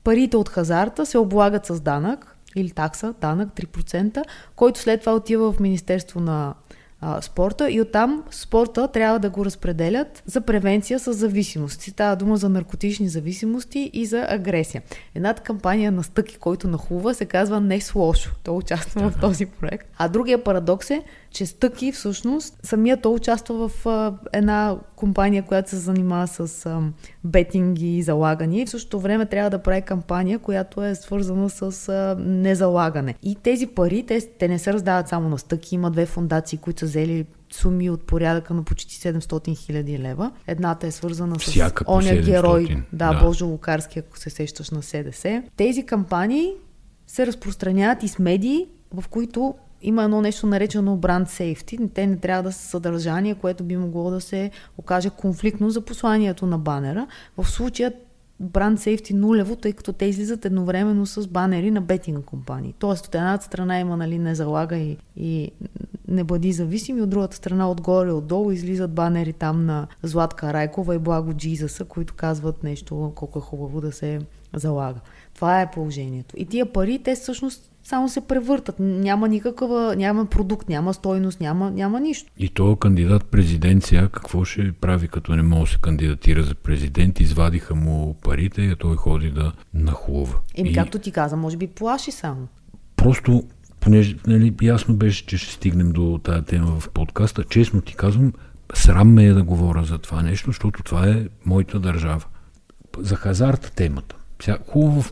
парите 0.05 0.37
от 0.37 0.49
хазарта 0.49 1.07
се 1.07 1.19
облагат 1.19 1.67
с 1.67 1.81
данък 1.81 2.37
или 2.57 2.71
такса, 2.71 3.15
данък 3.21 3.49
3%, 3.49 4.23
който 4.57 4.81
след 4.81 5.01
това 5.01 5.15
отива 5.15 5.53
в 5.53 5.61
Министерство 5.61 6.21
на 6.21 6.55
а, 7.01 7.23
спорта 7.23 7.71
и 7.71 7.81
оттам 7.81 8.25
спорта 8.31 8.89
трябва 8.89 9.19
да 9.19 9.31
го 9.31 9.45
разпределят 9.45 10.23
за 10.27 10.41
превенция 10.41 10.99
с 10.99 11.13
зависимости. 11.13 11.91
Става 11.91 12.17
дума 12.17 12.37
за 12.37 12.49
наркотични 12.49 13.09
зависимости 13.09 13.91
и 13.93 14.07
за 14.07 14.27
агресия. 14.29 14.83
Едната 15.15 15.43
кампания 15.43 15.93
на 15.93 16.03
Стъки, 16.03 16.37
който 16.37 16.69
нахува, 16.69 17.15
се 17.15 17.25
казва 17.25 17.61
Не 17.61 17.81
с 17.81 17.95
лошо. 17.95 18.35
Той 18.45 18.57
участва 18.57 19.11
в 19.11 19.21
този 19.21 19.47
проект. 19.47 19.89
А 19.99 20.09
другия 20.09 20.45
парадокс 20.45 20.91
е, 20.91 21.03
че 21.31 21.47
Стъки 21.47 21.93
всъщност 21.93 22.61
самия 22.63 23.01
той 23.01 23.15
участва 23.15 23.69
в 23.69 23.87
а, 23.87 24.15
една 24.33 24.77
компания, 24.97 25.43
която 25.43 25.71
се 25.71 25.77
занимава 25.77 26.27
с 26.27 26.67
а, 26.67 26.81
бетинги 27.25 27.97
и 27.97 28.03
залагания 28.03 28.63
и 28.63 28.67
в 28.67 28.71
същото 28.71 29.01
време 29.01 29.27
трябва 29.27 29.51
да 29.51 29.63
прави 29.63 29.83
кампания, 29.83 30.39
която 30.39 30.85
е 30.85 30.95
свързана 30.95 31.51
с 31.51 31.89
а, 31.89 32.17
незалагане. 32.19 33.15
И 33.23 33.35
тези 33.35 33.67
пари, 33.67 34.05
те, 34.07 34.21
те 34.39 34.49
не 34.49 34.59
се 34.59 34.73
раздават 34.73 35.09
само 35.09 35.29
на 35.29 35.39
Стъки, 35.39 35.75
има 35.75 35.91
две 35.91 36.07
фундации, 36.07 36.59
които 36.59 36.81
са 36.81 36.87
взели 36.87 37.27
суми 37.53 37.91
от 37.91 38.07
порядъка 38.07 38.55
на 38.55 38.63
почти 38.63 38.95
700 38.95 39.57
хиляди 39.57 39.99
лева. 39.99 40.31
Едната 40.47 40.87
е 40.87 40.91
свързана 40.91 41.41
с 41.41 41.73
оня 41.87 42.17
герой, 42.17 42.85
да, 42.93 43.13
да, 43.13 43.25
Божо 43.25 43.47
Лукарски, 43.47 43.99
ако 43.99 44.19
се 44.19 44.31
сещаш 44.31 44.71
на 44.71 44.83
СДС. 44.83 45.43
Тези 45.57 45.87
кампании 45.87 46.53
се 47.07 47.27
разпространяват 47.27 48.03
и 48.03 48.09
с 48.09 48.19
медии, 48.19 48.67
в 48.95 49.09
които 49.09 49.55
има 49.83 50.05
едно 50.05 50.21
нещо 50.21 50.47
наречено 50.47 50.99
brand 50.99 51.29
safety. 51.29 51.91
Те 51.95 52.07
не 52.07 52.17
трябва 52.17 52.43
да 52.43 52.53
са 52.53 52.69
съдържание, 52.69 53.35
което 53.35 53.65
би 53.65 53.77
могло 53.77 54.11
да 54.11 54.21
се 54.21 54.51
окаже 54.79 55.11
конфликтно 55.11 55.71
за 55.71 55.81
посланието 55.81 56.47
на 56.47 56.59
банера. 56.59 57.07
В 57.39 57.51
случая 57.51 57.93
бранд 58.41 58.81
сейфти 58.81 59.15
нулево, 59.15 59.57
тъй 59.57 59.73
като 59.73 59.93
те 59.93 60.05
излизат 60.05 60.45
едновременно 60.45 61.07
с 61.07 61.27
банери 61.27 61.71
на 61.71 61.81
бетинг 61.81 62.25
компании. 62.25 62.75
Тоест 62.79 63.07
от 63.07 63.15
едната 63.15 63.45
страна 63.45 63.81
има 63.81 63.97
нали, 63.97 64.19
не 64.19 64.35
залага 64.35 64.77
и, 64.77 64.97
и 65.17 65.51
не 66.09 66.25
бъди 66.25 66.53
зависим 66.53 66.99
и 66.99 67.03
от 67.03 67.11
другата 67.11 67.37
страна 67.37 67.71
отгоре 67.71 68.13
отдолу 68.13 68.51
излизат 68.51 68.95
банери 68.95 69.33
там 69.33 69.67
на 69.67 69.87
Златка 70.03 70.53
Райкова 70.53 70.95
и 70.95 70.99
Благо 70.99 71.35
Джизаса, 71.35 71.85
които 71.85 72.15
казват 72.15 72.63
нещо 72.63 73.13
колко 73.15 73.39
е 73.39 73.43
хубаво 73.43 73.81
да 73.81 73.93
се 73.93 74.21
залага. 74.55 75.01
Това 75.35 75.61
е 75.61 75.71
положението. 75.71 76.35
И 76.39 76.47
тия 76.47 76.73
пари, 76.73 77.01
те 77.05 77.15
всъщност 77.15 77.70
само 77.83 78.09
се 78.09 78.21
превъртат. 78.21 78.77
Няма 78.79 79.29
никаква, 79.29 79.95
няма 79.97 80.27
продукт, 80.27 80.69
няма 80.69 80.95
стойност, 80.95 81.41
няма, 81.41 81.71
няма 81.71 82.01
нищо. 82.01 82.33
И 82.39 82.49
то 82.49 82.77
кандидат 82.77 83.25
президенция, 83.25 84.09
какво 84.09 84.45
ще 84.45 84.73
прави, 84.73 85.09
като 85.09 85.37
не 85.37 85.43
може 85.43 85.71
да 85.71 85.75
се 85.75 85.81
кандидатира 85.81 86.43
за 86.43 86.55
президент? 86.55 87.21
Извадиха 87.21 87.75
му 87.75 88.17
парите 88.23 88.63
и 88.63 88.77
той 88.77 88.97
ходи 88.97 89.31
да 89.31 89.53
нахлува. 89.75 90.39
Еми, 90.55 90.71
и... 90.71 90.73
както 90.73 90.99
ти 90.99 91.13
каза, 91.13 91.37
може 91.37 91.57
би 91.57 91.67
плаши 91.67 92.11
само. 92.11 92.49
Просто, 92.97 93.43
понеже 93.81 94.17
нали, 94.27 94.55
ясно 94.63 94.97
беше, 94.97 95.27
че 95.27 95.39
ще 95.39 95.53
стигнем 95.53 95.93
до 95.93 96.21
тази 96.25 96.45
тема 96.45 96.81
в 96.81 96.89
подкаста, 96.89 97.45
честно 97.45 97.81
ти 97.81 97.95
казвам, 97.95 98.33
срам 98.75 99.13
ме 99.13 99.25
е 99.25 99.33
да 99.33 99.43
говоря 99.43 99.85
за 99.85 99.99
това 99.99 100.23
нещо, 100.23 100.49
защото 100.51 100.83
това 100.83 101.09
е 101.09 101.27
моята 101.47 101.81
държава. 101.81 102.25
За 102.99 103.17
хазарт 103.17 103.73
темата. 103.77 104.17
Сега, 104.43 104.59
хубаво 104.67 105.05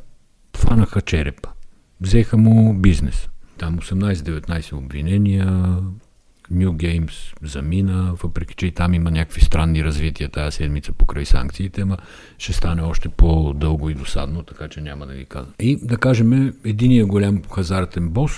фанаха 0.56 1.00
черепа 1.00 1.48
Взеха 2.00 2.36
му 2.36 2.74
бизнес. 2.74 3.28
Там 3.58 3.78
18-19 3.78 4.72
обвинения, 4.72 5.46
New 6.52 6.68
Games 6.68 7.12
замина, 7.42 8.14
въпреки 8.22 8.54
че 8.54 8.66
и 8.66 8.72
там 8.72 8.94
има 8.94 9.10
някакви 9.10 9.40
странни 9.40 9.84
развития 9.84 10.28
тази 10.28 10.56
седмица 10.56 10.92
покрай 10.92 11.24
санкциите, 11.24 11.84
ма 11.84 11.96
ще 12.38 12.52
стане 12.52 12.82
още 12.82 13.08
по-дълго 13.08 13.90
и 13.90 13.94
досадно, 13.94 14.42
така 14.42 14.68
че 14.68 14.80
няма 14.80 15.06
да 15.06 15.14
ги 15.14 15.24
казвам. 15.24 15.54
И 15.60 15.78
да 15.82 15.96
кажем, 15.96 16.54
единия 16.64 17.06
голям 17.06 17.42
хазартен 17.54 18.08
бос 18.08 18.32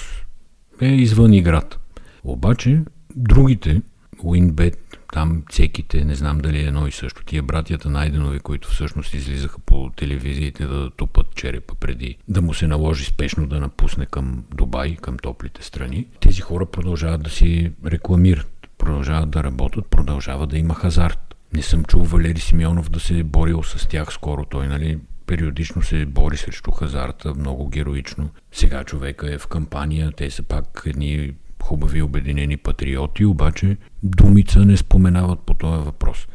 е 0.81 0.87
извън 0.87 1.33
играта. 1.33 1.79
Обаче 2.25 2.83
другите, 3.17 3.83
WinBet, 4.25 4.77
там 5.13 5.43
цеките, 5.51 6.05
не 6.05 6.15
знам 6.15 6.39
дали 6.39 6.59
е 6.59 6.63
едно 6.63 6.87
и 6.87 6.93
също. 6.93 7.25
Тия 7.25 7.43
братята 7.43 7.91
Найденови, 7.91 8.41
които 8.41 8.69
всъщност 8.69 9.15
излизаха 9.15 9.59
по 9.59 9.91
телевизиите 9.97 10.67
да 10.67 10.91
тупат 10.91 11.35
черепа 11.35 11.75
преди 11.75 12.17
да 12.29 12.43
му 12.43 12.55
се 12.55 12.67
наложи 12.67 13.05
спешно 13.05 13.47
да 13.47 13.61
напусне 13.61 14.07
към 14.07 14.45
Дубай, 14.55 14.97
към 14.97 15.19
топлите 15.19 15.65
страни. 15.65 16.07
Тези 16.21 16.41
хора 16.41 16.67
продължават 16.67 17.23
да 17.23 17.31
си 17.31 17.73
рекламират, 17.87 18.69
продължават 18.79 19.31
да 19.31 19.45
работят, 19.45 19.87
продължава 19.87 20.47
да 20.47 20.59
има 20.59 20.75
хазарт. 20.75 21.35
Не 21.55 21.63
съм 21.63 21.85
чул 21.85 22.03
Валери 22.03 22.41
Симеонов 22.41 22.91
да 22.91 23.01
се 23.01 23.19
е 23.19 23.25
борил 23.25 23.63
с 23.63 23.89
тях 23.89 24.13
скоро. 24.13 24.45
Той, 24.45 24.69
нали, 24.69 24.99
периодично 25.27 25.83
се 25.83 26.07
бори 26.07 26.37
срещу 26.37 26.71
хазарта, 26.71 27.35
много 27.35 27.69
героично. 27.69 28.31
Сега 28.53 28.85
човека 28.85 29.35
е 29.35 29.39
в 29.39 29.47
кампания, 29.47 30.13
те 30.17 30.31
са 30.31 30.43
пак 30.43 30.83
едни 30.87 31.33
хубави 31.63 32.03
обединени 32.03 32.57
патриоти, 32.57 33.25
обаче 33.25 33.77
думица 34.03 34.65
не 34.65 34.77
споменават 34.77 35.41
по 35.41 35.55
този 35.55 35.85
въпрос. 35.85 36.29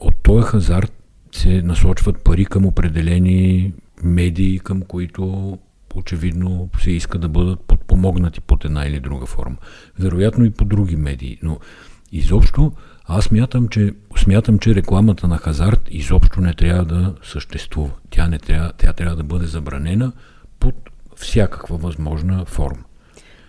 От 0.00 0.14
този 0.22 0.46
хазарт 0.46 0.92
се 1.32 1.62
насочват 1.62 2.24
пари 2.24 2.44
към 2.44 2.66
определени 2.66 3.72
медии, 4.02 4.58
към 4.58 4.82
които 4.82 5.58
очевидно 5.94 6.70
се 6.78 6.90
иска 6.90 7.18
да 7.18 7.28
бъдат 7.28 7.60
подпомогнати 7.60 8.40
под 8.40 8.64
една 8.64 8.86
или 8.86 9.00
друга 9.00 9.26
форма. 9.26 9.56
Вероятно 9.98 10.44
и 10.44 10.50
по 10.50 10.64
други 10.64 10.96
медии, 10.96 11.38
но 11.42 11.58
изобщо 12.12 12.72
аз 13.04 13.24
смятам, 13.24 13.68
че, 13.68 13.94
смятам, 14.16 14.58
че 14.58 14.74
рекламата 14.74 15.28
на 15.28 15.38
хазарт 15.38 15.80
изобщо 15.90 16.40
не 16.40 16.54
трябва 16.54 16.84
да 16.84 17.14
съществува. 17.22 17.90
Тя, 18.10 18.28
не 18.28 18.38
трябва, 18.38 18.72
тя 18.78 18.92
трябва 18.92 19.16
да 19.16 19.24
бъде 19.24 19.46
забранена 19.46 20.12
под 20.60 20.74
всякаква 21.16 21.76
възможна 21.76 22.44
форма. 22.44 22.84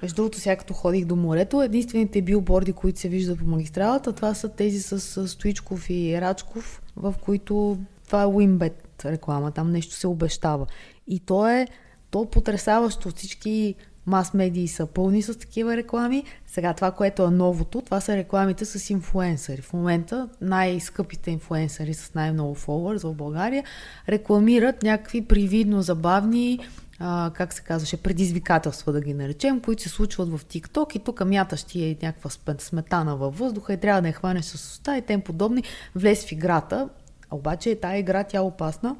Между 0.01 0.15
другото, 0.15 0.39
сега 0.39 0.55
като 0.55 0.73
ходих 0.73 1.05
до 1.05 1.15
морето, 1.15 1.61
единствените 1.61 2.21
билборди, 2.21 2.73
които 2.73 2.99
се 2.99 3.09
виждат 3.09 3.39
по 3.39 3.45
магистралата, 3.45 4.13
това 4.13 4.33
са 4.33 4.49
тези 4.49 4.81
с 4.81 5.27
Стоичков 5.27 5.89
и 5.89 6.21
Рачков, 6.21 6.81
в 6.95 7.15
които 7.21 7.77
това 8.05 8.21
е 8.21 8.25
Уинбет 8.25 9.05
реклама, 9.05 9.51
там 9.51 9.71
нещо 9.71 9.95
се 9.95 10.07
обещава. 10.07 10.67
И 11.07 11.19
то 11.19 11.47
е, 11.47 11.67
то 12.11 12.23
е 12.23 12.29
потрясаващо. 12.29 13.11
Всички 13.15 13.75
мас-медии 14.05 14.67
са 14.67 14.85
пълни 14.85 15.21
с 15.21 15.39
такива 15.39 15.77
реклами. 15.77 16.23
Сега 16.47 16.73
това, 16.73 16.91
което 16.91 17.23
е 17.23 17.31
новото, 17.31 17.81
това 17.81 18.01
са 18.01 18.15
рекламите 18.15 18.65
с 18.65 18.89
инфуенсъри. 18.89 19.61
В 19.61 19.73
момента 19.73 20.29
най-скъпите 20.41 21.31
инфуенсъри 21.31 21.93
с 21.93 22.13
най-много 22.13 22.55
фолуърс 22.55 23.03
в 23.03 23.13
България 23.13 23.63
рекламират 24.09 24.83
някакви 24.83 25.21
привидно 25.21 25.81
забавни 25.81 26.59
а, 26.99 27.31
как 27.33 27.53
се 27.53 27.61
казваше, 27.61 27.97
предизвикателства 27.97 28.93
да 28.93 29.01
ги 29.01 29.13
наречем, 29.13 29.61
които 29.61 29.81
се 29.83 29.89
случват 29.89 30.29
в 30.29 30.45
TikTok 30.45 30.95
и 30.95 30.99
тук 30.99 31.25
мяташ 31.25 31.63
ти 31.63 31.83
е 31.83 31.97
някаква 32.01 32.29
сметана 32.59 33.15
във 33.15 33.37
въздуха 33.37 33.73
и 33.73 33.79
трябва 33.79 34.01
да 34.01 34.07
я 34.07 34.13
хванеш 34.13 34.45
с 34.45 34.55
уста 34.55 34.97
и 34.97 35.01
тем 35.01 35.21
подобни, 35.21 35.63
влез 35.95 36.25
в 36.25 36.31
играта. 36.31 36.89
Обаче 37.31 37.75
тази 37.75 37.97
игра 37.97 38.23
тя 38.23 38.37
е 38.37 38.41
опасна, 38.41 38.95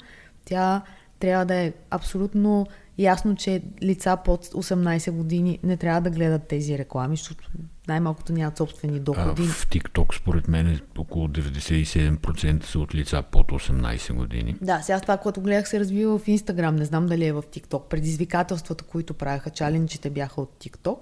тя 0.45 0.81
трябва 1.19 1.45
да 1.45 1.55
е 1.55 1.73
абсолютно 1.89 2.67
ясно, 2.97 3.35
че 3.35 3.63
лица 3.83 4.17
под 4.25 4.45
18 4.45 5.11
години 5.11 5.59
не 5.63 5.77
трябва 5.77 6.01
да 6.01 6.09
гледат 6.09 6.47
тези 6.47 6.77
реклами, 6.77 7.15
защото 7.15 7.49
най-малкото 7.87 8.33
нямат 8.33 8.57
собствени 8.57 8.99
доходи. 8.99 9.41
А 9.41 9.45
в 9.45 9.67
TikTok, 9.67 10.17
според 10.17 10.47
мен, 10.47 10.79
около 10.97 11.27
97% 11.27 12.63
са 12.65 12.79
от 12.79 12.95
лица 12.95 13.23
под 13.31 13.51
18 13.51 14.13
години. 14.13 14.55
Да, 14.61 14.81
сега 14.81 14.99
това, 14.99 15.17
което 15.17 15.41
гледах, 15.41 15.69
се 15.69 15.79
развива 15.79 16.19
в 16.19 16.25
Instagram. 16.25 16.71
Не 16.71 16.85
знам 16.85 17.05
дали 17.05 17.25
е 17.25 17.33
в 17.33 17.41
TikTok. 17.41 17.83
Предизвикателствата, 17.83 18.83
които 18.83 19.13
правяха, 19.13 19.49
чаленджите 19.49 20.09
бяха 20.09 20.41
от 20.41 20.55
TikTok. 20.59 20.97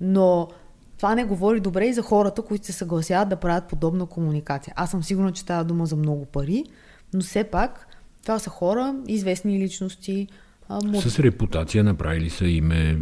Но 0.00 0.48
това 0.96 1.14
не 1.14 1.24
говори 1.24 1.60
добре 1.60 1.86
и 1.86 1.92
за 1.92 2.02
хората, 2.02 2.42
които 2.42 2.66
се 2.66 2.72
съгласяват 2.72 3.28
да 3.28 3.36
правят 3.36 3.68
подобна 3.68 4.06
комуникация. 4.06 4.74
Аз 4.76 4.90
съм 4.90 5.02
сигурна, 5.02 5.32
че 5.32 5.46
тази 5.46 5.66
дума 5.66 5.86
за 5.86 5.96
много 5.96 6.24
пари, 6.24 6.64
но 7.14 7.20
все 7.20 7.44
пак 7.44 7.86
това 8.22 8.38
са 8.38 8.50
хора, 8.50 8.94
известни 9.06 9.58
личности, 9.58 10.28
а, 10.68 10.80
му... 10.84 11.00
С 11.00 11.18
репутация 11.18 11.84
направили 11.84 12.30
са 12.30 12.46
име. 12.46 12.98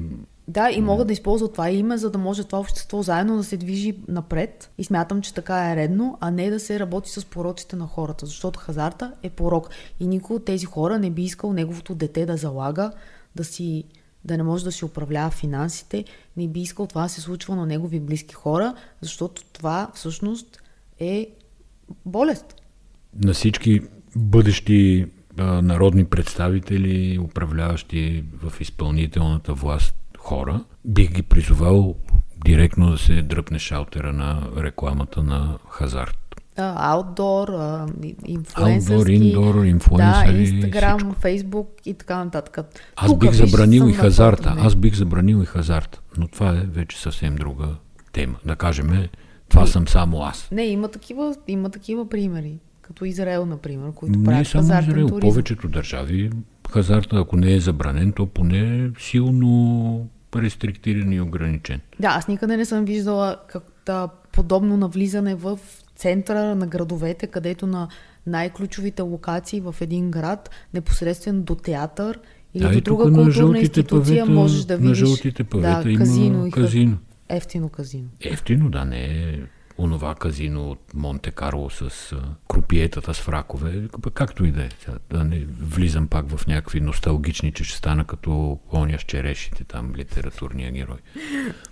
Да, 0.48 0.70
и 0.70 0.80
могат 0.80 1.06
да 1.06 1.12
използват 1.12 1.52
това 1.52 1.70
име, 1.70 1.96
за 1.96 2.10
да 2.10 2.18
може 2.18 2.44
това 2.44 2.60
общество 2.60 3.02
заедно 3.02 3.36
да 3.36 3.44
се 3.44 3.56
движи 3.56 3.94
напред. 4.08 4.70
И 4.78 4.84
смятам, 4.84 5.22
че 5.22 5.34
така 5.34 5.72
е 5.72 5.76
редно, 5.76 6.18
а 6.20 6.30
не 6.30 6.50
да 6.50 6.60
се 6.60 6.80
работи 6.80 7.10
с 7.10 7.24
пороците 7.24 7.76
на 7.76 7.86
хората, 7.86 8.26
защото 8.26 8.60
хазарта 8.60 9.12
е 9.22 9.30
порок. 9.30 9.70
И 10.00 10.06
никой 10.06 10.36
от 10.36 10.44
тези 10.44 10.66
хора 10.66 10.98
не 10.98 11.10
би 11.10 11.22
искал 11.22 11.52
неговото 11.52 11.94
дете 11.94 12.26
да 12.26 12.36
залага, 12.36 12.92
да 13.36 13.44
си 13.44 13.84
да 14.24 14.36
не 14.36 14.42
може 14.42 14.64
да 14.64 14.72
си 14.72 14.84
управлява 14.84 15.30
финансите, 15.30 16.04
не 16.36 16.48
би 16.48 16.60
искал 16.60 16.86
това 16.86 17.02
да 17.02 17.08
се 17.08 17.20
случва 17.20 17.56
на 17.56 17.66
негови 17.66 18.00
близки 18.00 18.34
хора, 18.34 18.74
защото 19.00 19.44
това 19.52 19.90
всъщност 19.94 20.62
е 20.98 21.30
болест. 22.06 22.54
На 23.14 23.32
всички 23.32 23.80
бъдещи 24.16 25.06
народни 25.38 26.04
представители, 26.04 27.18
управляващи 27.18 28.24
в 28.42 28.60
изпълнителната 28.60 29.54
власт 29.54 29.94
хора, 30.18 30.64
бих 30.84 31.12
ги 31.12 31.22
призовал 31.22 31.94
директно 32.44 32.90
да 32.90 32.98
се 32.98 33.22
дръпне 33.22 33.58
шалтера 33.58 34.12
на 34.12 34.42
рекламата 34.56 35.22
на 35.22 35.58
хазарт. 35.70 36.18
Аутдор, 36.56 37.48
инфлуенсърски. 38.26 38.94
Аутдор, 38.94 39.06
индор, 39.06 39.64
инфлуенсъри. 39.64 40.32
Да, 40.32 40.38
Инстаграм, 40.38 41.14
Фейсбук 41.20 41.68
и 41.84 41.94
така 41.94 42.24
нататък. 42.24 42.58
Аз 42.96 43.10
Тука, 43.10 43.26
бих 43.26 43.32
забранил 43.32 43.88
и 43.88 43.92
хазарта. 43.92 44.54
Аз 44.58 44.74
бих 44.74 44.94
забранил 44.94 45.42
и 45.42 45.46
хазарта. 45.46 46.00
Но 46.18 46.28
това 46.28 46.50
е 46.50 46.60
вече 46.60 47.00
съвсем 47.00 47.36
друга 47.36 47.68
тема. 48.12 48.34
Да 48.44 48.56
кажем, 48.56 49.08
това 49.48 49.62
не, 49.62 49.68
съм 49.68 49.88
само 49.88 50.22
аз. 50.22 50.48
Не, 50.52 50.66
има 50.66 50.88
такива, 50.88 51.34
има 51.48 51.70
такива 51.70 52.08
примери. 52.08 52.58
Като 52.86 53.04
Израел, 53.04 53.46
например, 53.46 53.92
които 53.92 54.18
не 54.18 54.24
правят 54.24 54.46
само 54.46 54.62
хазартен 54.62 54.90
Израел. 54.90 55.08
туризъм. 55.08 55.20
Повечето 55.22 55.68
държави 55.68 56.30
хазарта, 56.70 57.16
ако 57.16 57.36
не 57.36 57.54
е 57.54 57.60
забранен, 57.60 58.12
то 58.12 58.26
поне 58.26 58.76
е 58.76 58.90
силно 58.98 60.08
рестриктиран 60.36 61.12
и 61.12 61.20
ограничен. 61.20 61.80
Да, 62.00 62.08
аз 62.08 62.28
никъде 62.28 62.56
не 62.56 62.64
съм 62.64 62.84
виждала 62.84 63.36
как, 63.48 63.62
да, 63.86 64.08
подобно 64.32 64.76
навлизане 64.76 65.34
в 65.34 65.58
центъра 65.96 66.54
на 66.54 66.66
градовете, 66.66 67.26
където 67.26 67.66
на 67.66 67.88
най-ключовите 68.26 69.02
локации 69.02 69.60
в 69.60 69.74
един 69.80 70.10
град, 70.10 70.50
непосредствено 70.74 71.42
до 71.42 71.54
театър 71.54 72.18
или 72.54 72.62
Да, 72.62 72.72
до 72.72 72.80
друга 72.80 73.04
на 73.06 73.24
културна 73.24 73.58
институция 73.58 74.24
павета- 74.24 74.32
можеш 74.32 74.64
да 74.64 74.74
на 74.74 74.78
видиш 74.78 74.98
жълтите 74.98 75.44
павета 75.44 75.82
да, 75.82 75.90
има 75.90 75.98
казино. 76.50 76.50
ефтино 77.28 77.68
казино. 77.68 78.08
Ефтино, 78.20 78.70
да, 78.70 78.84
не 78.84 79.04
е 79.04 79.38
онова 79.78 80.14
казино 80.14 80.70
от 80.70 80.94
Монте 80.94 81.30
Карло 81.30 81.70
с 81.70 82.12
крупиетата 82.48 83.14
с 83.14 83.20
фракове, 83.20 83.88
както 84.14 84.44
и 84.44 84.50
да 84.50 84.62
е. 84.62 84.68
Да 85.10 85.24
не 85.24 85.46
влизам 85.60 86.08
пак 86.08 86.36
в 86.36 86.46
някакви 86.46 86.80
носталгични, 86.80 87.52
че 87.52 87.64
ще 87.64 87.78
стана 87.78 88.04
като 88.04 88.58
оня 88.72 88.98
с 88.98 89.02
черешите, 89.02 89.64
там 89.64 89.92
литературния 89.96 90.72
герой. 90.72 90.98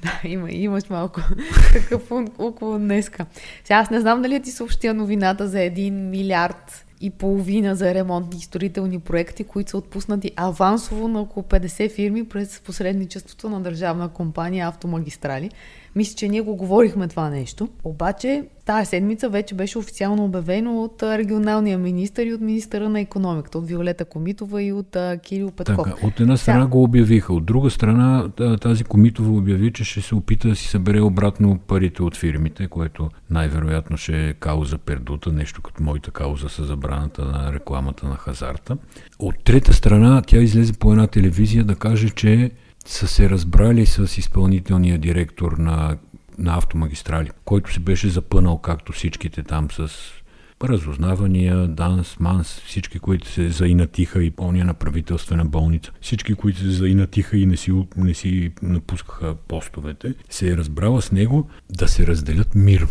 Да, 0.02 0.28
има, 0.28 0.50
имаш 0.50 0.90
малко 0.90 1.20
такъв 1.72 2.10
около 2.38 2.78
днеска. 2.78 3.26
Сега 3.64 3.78
аз 3.78 3.90
не 3.90 4.00
знам 4.00 4.22
дали 4.22 4.42
ти 4.42 4.50
съобщя 4.50 4.94
новината 4.94 5.48
за 5.48 5.60
един 5.60 6.10
милиард 6.10 6.86
и 7.00 7.10
половина 7.10 7.76
за 7.76 7.94
ремонтни 7.94 8.38
и 8.38 8.42
строителни 8.42 9.00
проекти, 9.00 9.44
които 9.44 9.70
са 9.70 9.76
отпуснати 9.76 10.30
авансово 10.36 11.08
на 11.08 11.20
около 11.20 11.46
50 11.46 11.94
фирми 11.94 12.28
през 12.28 12.60
посредничеството 12.60 13.48
на 13.48 13.60
държавна 13.60 14.08
компания 14.08 14.68
Автомагистрали. 14.68 15.50
Мисля, 15.96 16.14
че 16.16 16.28
ние 16.28 16.40
го 16.40 16.56
говорихме 16.56 17.08
това 17.08 17.30
нещо. 17.30 17.68
Обаче 17.84 18.44
тази 18.64 18.86
седмица 18.86 19.28
вече 19.28 19.54
беше 19.54 19.78
официално 19.78 20.24
обявено 20.24 20.82
от 20.82 21.02
регионалния 21.02 21.78
министър 21.78 22.26
и 22.26 22.34
от 22.34 22.40
министъра 22.40 22.88
на 22.88 23.00
економиката, 23.00 23.58
от 23.58 23.66
Виолета 23.66 24.04
Комитова 24.04 24.62
и 24.62 24.72
от 24.72 24.96
а, 24.96 25.18
Кирил 25.18 25.50
Петков. 25.50 25.76
Така, 25.90 26.06
от 26.06 26.20
една 26.20 26.36
страна 26.36 26.60
Сега- 26.60 26.66
го 26.70 26.82
обявиха, 26.82 27.32
от 27.34 27.44
друга 27.44 27.70
страна 27.70 28.28
та- 28.36 28.56
тази 28.56 28.84
Комитова 28.84 29.32
обяви, 29.38 29.72
че 29.72 29.84
ще 29.84 30.00
се 30.00 30.14
опита 30.14 30.48
да 30.48 30.56
си 30.56 30.68
събере 30.68 31.00
обратно 31.00 31.58
парите 31.58 32.02
от 32.02 32.16
фирмите, 32.16 32.66
което 32.66 33.10
най-вероятно 33.30 33.96
ще 33.96 34.28
е 34.28 34.32
кауза 34.32 34.78
пердута, 34.78 35.32
нещо 35.32 35.62
като 35.62 35.82
моята 35.82 36.10
кауза 36.10 36.48
с 36.48 36.64
забраната 36.64 37.24
на 37.24 37.52
рекламата 37.52 38.06
на 38.06 38.16
хазарта. 38.16 38.76
От 39.18 39.34
трета 39.44 39.72
страна 39.72 40.22
тя 40.26 40.38
излезе 40.38 40.72
по 40.72 40.92
една 40.92 41.06
телевизия 41.06 41.64
да 41.64 41.74
каже, 41.74 42.10
че 42.10 42.50
са 42.86 43.08
се 43.08 43.30
разбрали 43.30 43.86
с 43.86 44.18
изпълнителния 44.18 44.98
директор 44.98 45.52
на, 45.52 45.96
на 46.38 46.56
автомагистрали, 46.56 47.30
който 47.44 47.72
се 47.72 47.80
беше 47.80 48.08
запънал, 48.08 48.58
както 48.58 48.92
всичките 48.92 49.42
там 49.42 49.70
с 49.70 49.90
разузнавания, 50.64 51.68
данс, 51.68 52.20
манс, 52.20 52.60
всички, 52.66 52.98
които 52.98 53.28
се 53.28 53.48
заинатиха 53.48 54.24
и 54.24 54.30
пълния 54.30 54.64
на 54.64 54.74
правителствена 54.74 55.44
болница, 55.44 55.90
всички, 56.00 56.34
които 56.34 56.58
се 56.58 56.70
заинатиха 56.70 57.36
и 57.36 57.46
не 57.46 57.56
си, 57.56 57.86
не 57.96 58.14
си 58.14 58.52
напускаха 58.62 59.34
постовете, 59.34 60.14
се 60.30 60.50
е 60.50 60.56
разбрала 60.56 61.02
с 61.02 61.12
него 61.12 61.48
да 61.70 61.88
се 61.88 62.06
разделят 62.06 62.54
мирно. 62.54 62.88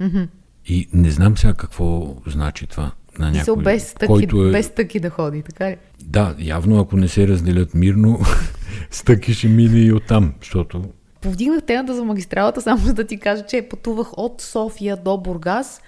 Мгм. 0.00 0.22
И 0.66 0.88
не 0.92 1.10
знам 1.10 1.38
сега 1.38 1.54
какво 1.54 2.16
значи 2.26 2.66
това 2.66 2.92
на 3.18 3.30
Мисъл, 3.30 3.56
някой, 3.56 3.72
без 3.72 3.94
който 4.06 4.46
е... 4.46 4.50
без 4.50 4.66
стъки 4.66 5.00
да 5.00 5.10
ходи, 5.10 5.42
така 5.42 5.70
ли? 5.70 5.76
Да, 6.04 6.34
явно 6.38 6.80
ако 6.80 6.96
не 6.96 7.08
се 7.08 7.28
разделят 7.28 7.74
мирно, 7.74 8.20
стъки 8.90 9.34
ще 9.34 9.48
мине 9.48 9.78
и 9.78 9.92
оттам, 9.92 10.34
защото 10.40 10.82
Повдигнах 11.20 11.62
темата 11.62 11.94
за 11.94 12.04
магистралата, 12.04 12.62
само 12.62 12.78
за 12.78 12.94
да 12.94 13.04
ти 13.04 13.16
кажа, 13.16 13.46
че 13.46 13.68
пътувах 13.68 14.18
от 14.18 14.40
София 14.40 14.96
до 14.96 15.18
Бургас 15.18 15.80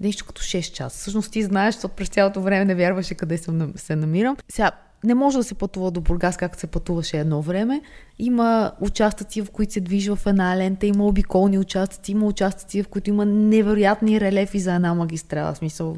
нещо 0.00 0.24
като 0.24 0.42
6 0.42 0.72
часа. 0.72 0.98
Всъщност 0.98 1.32
ти 1.32 1.42
знаеш, 1.42 1.74
защото 1.74 1.94
през 1.94 2.08
цялото 2.08 2.40
време 2.40 2.64
не 2.64 2.74
вярваше 2.74 3.14
къде 3.14 3.38
съм, 3.38 3.72
се 3.76 3.96
намирам. 3.96 4.36
Сега, 4.48 4.70
не 5.04 5.14
може 5.14 5.36
да 5.36 5.44
се 5.44 5.54
пътува 5.54 5.90
до 5.90 6.00
Бургас, 6.00 6.36
както 6.36 6.60
се 6.60 6.66
пътуваше 6.66 7.18
едно 7.18 7.42
време. 7.42 7.82
Има 8.18 8.72
участъци, 8.80 9.42
в 9.42 9.50
които 9.50 9.72
се 9.72 9.80
движи 9.80 10.10
в 10.10 10.18
една 10.26 10.56
лента, 10.56 10.86
има 10.86 11.06
обиколни 11.06 11.58
участъци, 11.58 12.12
има 12.12 12.26
участъци, 12.26 12.82
в 12.82 12.88
които 12.88 13.10
има 13.10 13.26
невероятни 13.26 14.20
релефи 14.20 14.58
за 14.58 14.74
една 14.74 14.94
магистрала. 14.94 15.54
В 15.54 15.58
смисъл, 15.58 15.96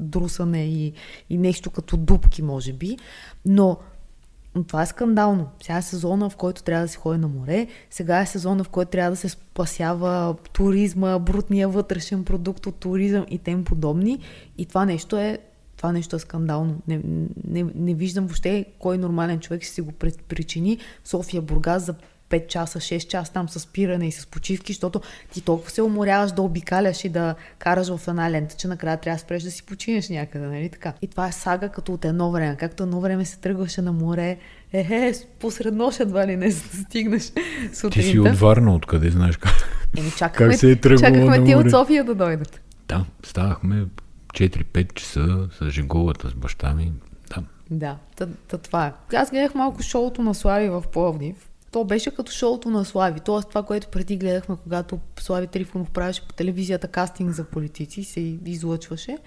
друсане 0.00 0.64
и, 0.64 0.92
и 1.30 1.38
нещо 1.38 1.70
като 1.70 1.96
дупки, 1.96 2.42
може 2.42 2.72
би. 2.72 2.98
Но 3.44 3.78
но 4.54 4.64
това 4.64 4.82
е 4.82 4.86
скандално. 4.86 5.48
Сега 5.62 5.78
е 5.78 5.82
сезона, 5.82 6.30
в 6.30 6.36
който 6.36 6.62
трябва 6.62 6.84
да 6.84 6.88
се 6.88 6.98
ходи 6.98 7.18
на 7.18 7.28
море. 7.28 7.66
Сега 7.90 8.20
е 8.20 8.26
сезона, 8.26 8.64
в 8.64 8.68
който 8.68 8.90
трябва 8.90 9.10
да 9.10 9.16
се 9.16 9.28
спасява 9.28 10.36
туризма, 10.52 11.18
брутния 11.18 11.68
вътрешен 11.68 12.24
продукт 12.24 12.66
от 12.66 12.74
туризъм 12.74 13.26
и 13.30 13.38
тем 13.38 13.64
подобни. 13.64 14.18
И 14.58 14.66
това 14.66 14.84
нещо 14.84 15.16
е, 15.16 15.38
това 15.76 15.92
нещо 15.92 16.16
е 16.16 16.18
скандално. 16.18 16.76
Не, 16.88 17.00
не, 17.48 17.66
не 17.74 17.94
виждам 17.94 18.26
въобще 18.26 18.64
кой 18.78 18.98
нормален 18.98 19.40
човек 19.40 19.62
ще 19.62 19.72
си 19.72 19.80
го 19.80 19.92
причини. 20.28 20.78
София, 21.04 21.42
Бургас 21.42 21.86
за 21.86 21.94
5 22.30 22.46
часа, 22.46 22.78
6 22.78 23.08
часа 23.08 23.32
там 23.32 23.48
с 23.48 23.60
спиране 23.60 24.08
и 24.08 24.12
с 24.12 24.26
почивки, 24.26 24.72
защото 24.72 25.00
ти 25.32 25.40
толкова 25.40 25.70
се 25.70 25.82
уморяваш 25.82 26.32
да 26.32 26.42
обикаляш 26.42 27.04
и 27.04 27.08
да 27.08 27.34
караш 27.58 27.96
в 27.96 28.08
една 28.08 28.30
лента, 28.30 28.56
че 28.56 28.68
накрая 28.68 28.96
трябва 28.96 29.16
да 29.16 29.20
спреш 29.20 29.42
да 29.42 29.50
си 29.50 29.62
починеш 29.62 30.08
някъде, 30.08 30.46
нали 30.46 30.68
така? 30.68 30.92
И 31.02 31.06
това 31.06 31.28
е 31.28 31.32
сага 31.32 31.68
като 31.68 31.92
от 31.92 32.04
едно 32.04 32.30
време. 32.30 32.56
Както 32.56 32.82
едно 32.82 33.00
време 33.00 33.24
се 33.24 33.38
тръгваше 33.38 33.82
на 33.82 33.92
море, 33.92 34.38
ехе, 34.72 35.14
посред 35.40 35.74
нощ 35.74 36.00
едва 36.00 36.26
ли 36.26 36.36
не 36.36 36.50
стигнеш 36.50 37.32
сутринта. 37.72 38.00
ти 38.00 38.02
си 38.02 38.18
от 38.18 38.38
Варна, 38.38 38.74
откъде 38.74 39.10
знаеш 39.10 39.36
как. 39.36 39.54
Еми, 39.98 40.10
чакахме, 40.18 40.48
Как 40.48 40.60
се 40.60 40.70
е 40.70 40.80
чакахме 40.80 41.44
ти 41.44 41.54
от 41.54 41.70
София 41.70 42.04
да 42.04 42.14
дойдат. 42.14 42.60
Да, 42.88 43.04
ставахме 43.24 43.86
4-5 44.34 44.94
часа 44.94 45.48
с 45.58 45.70
жеговата 45.70 46.28
с 46.28 46.34
баща 46.34 46.74
ми. 46.74 46.92
Да. 47.34 47.42
Да, 47.70 47.96
та, 48.16 48.26
та 48.48 48.58
това 48.58 48.86
е. 48.86 49.16
Аз 49.16 49.30
гледах 49.30 49.54
малко 49.54 49.82
шоуто 49.82 50.22
на 50.22 50.34
Слави 50.34 50.68
в 50.68 50.84
Пловдив. 50.92 51.49
То 51.72 51.84
беше 51.84 52.10
като 52.10 52.32
шоуто 52.32 52.70
на 52.70 52.84
Слави. 52.84 53.20
Тоест 53.20 53.48
това, 53.48 53.62
което 53.62 53.88
преди 53.88 54.16
гледахме, 54.16 54.56
когато 54.62 54.98
Слави 55.20 55.46
Трифонов 55.46 55.90
правеше 55.90 56.28
по 56.28 56.34
телевизията 56.34 56.88
кастинг 56.88 57.30
за 57.30 57.44
политици, 57.44 58.04
се 58.04 58.20
излъчваше. 58.46 59.18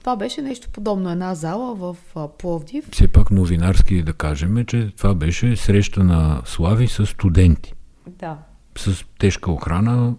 Това 0.00 0.16
беше 0.16 0.42
нещо 0.42 0.68
подобно. 0.72 1.10
Една 1.10 1.34
зала 1.34 1.74
в 1.74 1.96
Пловдив. 2.38 2.88
Все 2.92 3.08
пак 3.08 3.30
новинарски 3.30 4.02
да 4.02 4.12
кажем, 4.12 4.64
че 4.66 4.92
това 4.96 5.14
беше 5.14 5.56
среща 5.56 6.04
на 6.04 6.42
Слави 6.44 6.88
с 6.88 7.06
студенти. 7.06 7.74
Да. 8.06 8.38
С 8.78 9.04
тежка 9.18 9.52
охрана, 9.52 10.14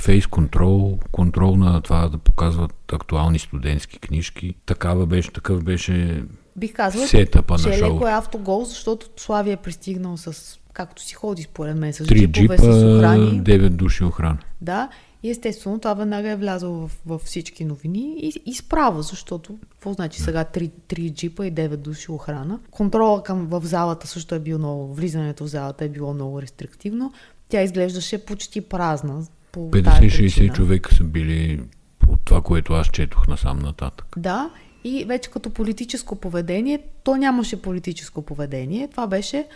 фейс 0.00 0.26
контрол, 0.26 0.98
контрол 1.12 1.56
на 1.56 1.80
това 1.80 2.08
да 2.08 2.18
показват 2.18 2.92
актуални 2.92 3.38
студентски 3.38 3.98
книжки. 3.98 4.54
Такава 4.66 5.06
беше, 5.06 5.32
такъв 5.32 5.64
беше 5.64 6.24
Бих 6.56 6.72
казала, 6.72 7.06
сетъпа 7.06 7.58
че 7.58 7.68
на 7.68 7.74
е 7.74 7.78
леко 7.78 7.98
шоу. 7.98 8.06
е 8.06 8.12
автогол, 8.12 8.64
защото 8.64 9.06
Слави 9.16 9.50
е 9.50 9.56
пристигнал 9.56 10.16
с, 10.16 10.58
както 10.76 11.02
си 11.02 11.14
ходи 11.14 11.42
според 11.42 11.76
мен, 11.76 11.92
с 11.92 12.04
Три 12.04 12.26
джипове, 12.26 12.56
джипа, 12.56 12.72
с 12.72 12.96
охрани. 12.96 13.42
9 13.42 13.68
души 13.68 14.04
охрана. 14.04 14.38
Да, 14.60 14.88
и 15.22 15.30
естествено 15.30 15.78
това 15.78 15.94
веднага 15.94 16.30
е 16.30 16.36
влязло 16.36 16.88
в, 16.88 16.90
в 17.06 17.18
всички 17.24 17.64
новини 17.64 18.14
и, 18.18 18.32
и 18.46 18.54
справа, 18.54 19.02
защото 19.02 19.58
какво 19.70 19.92
значи 19.92 20.20
сега 20.20 20.44
3, 20.44 20.70
3 20.88 21.12
джипа 21.12 21.46
и 21.46 21.52
9 21.52 21.76
души 21.76 22.10
охрана. 22.10 22.60
Контрола 22.70 23.22
към 23.22 23.46
в 23.46 23.60
залата 23.64 24.06
също 24.06 24.34
е 24.34 24.38
бил 24.38 24.58
много, 24.58 24.94
влизането 24.94 25.44
в 25.44 25.46
залата 25.46 25.84
е 25.84 25.88
било 25.88 26.14
много 26.14 26.42
рестриктивно. 26.42 27.12
Тя 27.48 27.62
изглеждаше 27.62 28.24
почти 28.24 28.60
празна. 28.60 29.26
По 29.52 29.70
тая 29.70 29.82
50-60 29.82 30.08
причина. 30.08 30.54
човека 30.54 30.94
са 30.94 31.04
били 31.04 31.60
от 32.08 32.20
това, 32.24 32.40
което 32.40 32.72
аз 32.72 32.86
четох 32.86 33.28
насам 33.28 33.58
нататък. 33.58 34.06
Да, 34.16 34.50
И 34.84 35.04
вече 35.04 35.30
като 35.30 35.50
политическо 35.50 36.16
поведение, 36.16 36.82
то 37.04 37.16
нямаше 37.16 37.62
политическо 37.62 38.22
поведение. 38.22 38.88
Това 38.88 39.06
беше 39.06 39.46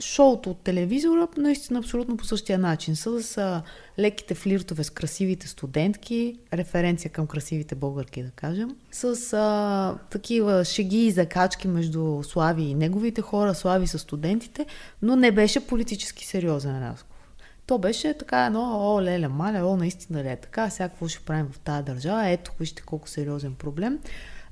шоуто 0.00 0.50
от 0.50 0.60
телевизора, 0.60 1.28
наистина 1.36 1.78
абсолютно 1.78 2.16
по 2.16 2.24
същия 2.24 2.58
начин. 2.58 2.96
С 2.96 3.62
леките 3.98 4.34
флиртове 4.34 4.84
с 4.84 4.90
красивите 4.90 5.48
студентки, 5.48 6.38
референция 6.52 7.10
към 7.10 7.26
красивите 7.26 7.74
българки, 7.74 8.22
да 8.22 8.30
кажем. 8.30 8.76
С 8.92 9.32
а, 9.32 9.98
такива 10.10 10.64
шеги 10.64 11.06
и 11.06 11.10
закачки 11.10 11.68
между 11.68 12.22
Слави 12.22 12.62
и 12.62 12.74
неговите 12.74 13.22
хора, 13.22 13.54
Слави 13.54 13.86
с 13.86 13.98
студентите, 13.98 14.66
но 15.02 15.16
не 15.16 15.32
беше 15.32 15.66
политически 15.66 16.26
сериозен 16.26 16.88
разговор. 16.88 17.14
То 17.66 17.78
беше 17.78 18.14
така 18.18 18.46
едно, 18.46 18.94
о, 18.94 19.02
леле, 19.02 19.28
мале, 19.28 19.62
о, 19.62 19.76
наистина 19.76 20.24
ли 20.24 20.28
е 20.28 20.36
така, 20.36 20.70
сега 20.70 20.90
ще 21.08 21.24
правим 21.24 21.48
в 21.52 21.58
тази 21.58 21.84
държава, 21.84 22.28
ето, 22.28 22.52
вижте 22.60 22.82
колко 22.82 23.08
сериозен 23.08 23.54
проблем. 23.54 23.98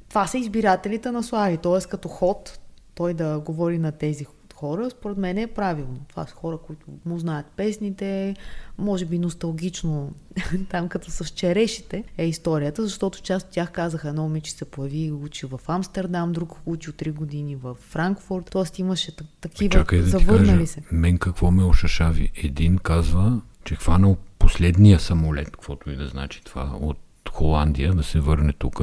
Това 0.08 0.26
са 0.26 0.38
избирателите 0.38 1.10
на 1.10 1.22
Слави, 1.22 1.56
т.е. 1.56 1.88
като 1.88 2.08
ход 2.08 2.58
той 2.94 3.14
да 3.14 3.38
говори 3.38 3.78
на 3.78 3.92
тези 3.92 4.24
хора, 4.56 4.90
според 4.90 5.16
мен 5.16 5.38
е 5.38 5.46
правилно. 5.46 5.98
Това 6.08 6.26
са 6.26 6.34
хора, 6.34 6.58
които 6.66 6.86
му 7.06 7.18
знаят 7.18 7.46
песните, 7.56 8.36
може 8.78 9.04
би 9.04 9.18
носталгично, 9.18 10.12
там 10.70 10.88
като 10.88 11.10
с 11.10 11.24
черешите 11.24 12.04
е 12.18 12.26
историята, 12.26 12.82
защото 12.82 13.22
част 13.22 13.46
от 13.46 13.52
тях 13.52 13.72
казаха, 13.72 14.08
едно 14.08 14.22
момиче 14.22 14.52
се 14.52 14.64
появи 14.64 14.98
и 14.98 15.12
учи 15.12 15.46
в 15.46 15.60
Амстердам, 15.68 16.32
друг 16.32 16.56
учи 16.66 16.90
от 16.90 16.96
3 16.96 17.12
години 17.12 17.56
в 17.56 17.74
Франкфурт, 17.74 18.50
т.е. 18.50 18.80
имаше 18.80 19.16
такива 19.40 19.72
Чакай 19.72 19.98
да 19.98 20.06
завърнали 20.06 20.58
кажа, 20.58 20.66
се. 20.66 20.82
Мен 20.92 21.18
какво 21.18 21.50
ме 21.50 21.64
ошашави? 21.64 22.32
Един 22.34 22.78
казва, 22.78 23.40
че 23.64 23.74
е 23.74 23.76
хванал 23.76 24.16
последния 24.38 25.00
самолет, 25.00 25.50
каквото 25.50 25.90
и 25.90 25.96
да 25.96 26.06
значи 26.06 26.44
това, 26.44 26.76
от 26.80 26.98
Холандия, 27.30 27.94
да 27.94 28.02
се 28.02 28.20
върне 28.20 28.52
тук, 28.52 28.80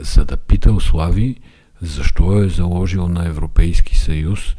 за 0.00 0.24
да 0.24 0.36
пита 0.36 0.80
Слави 0.80 1.40
защо 1.82 2.42
е 2.42 2.48
заложил 2.48 3.08
на 3.08 3.26
Европейски 3.26 3.96
съюз 3.96 4.56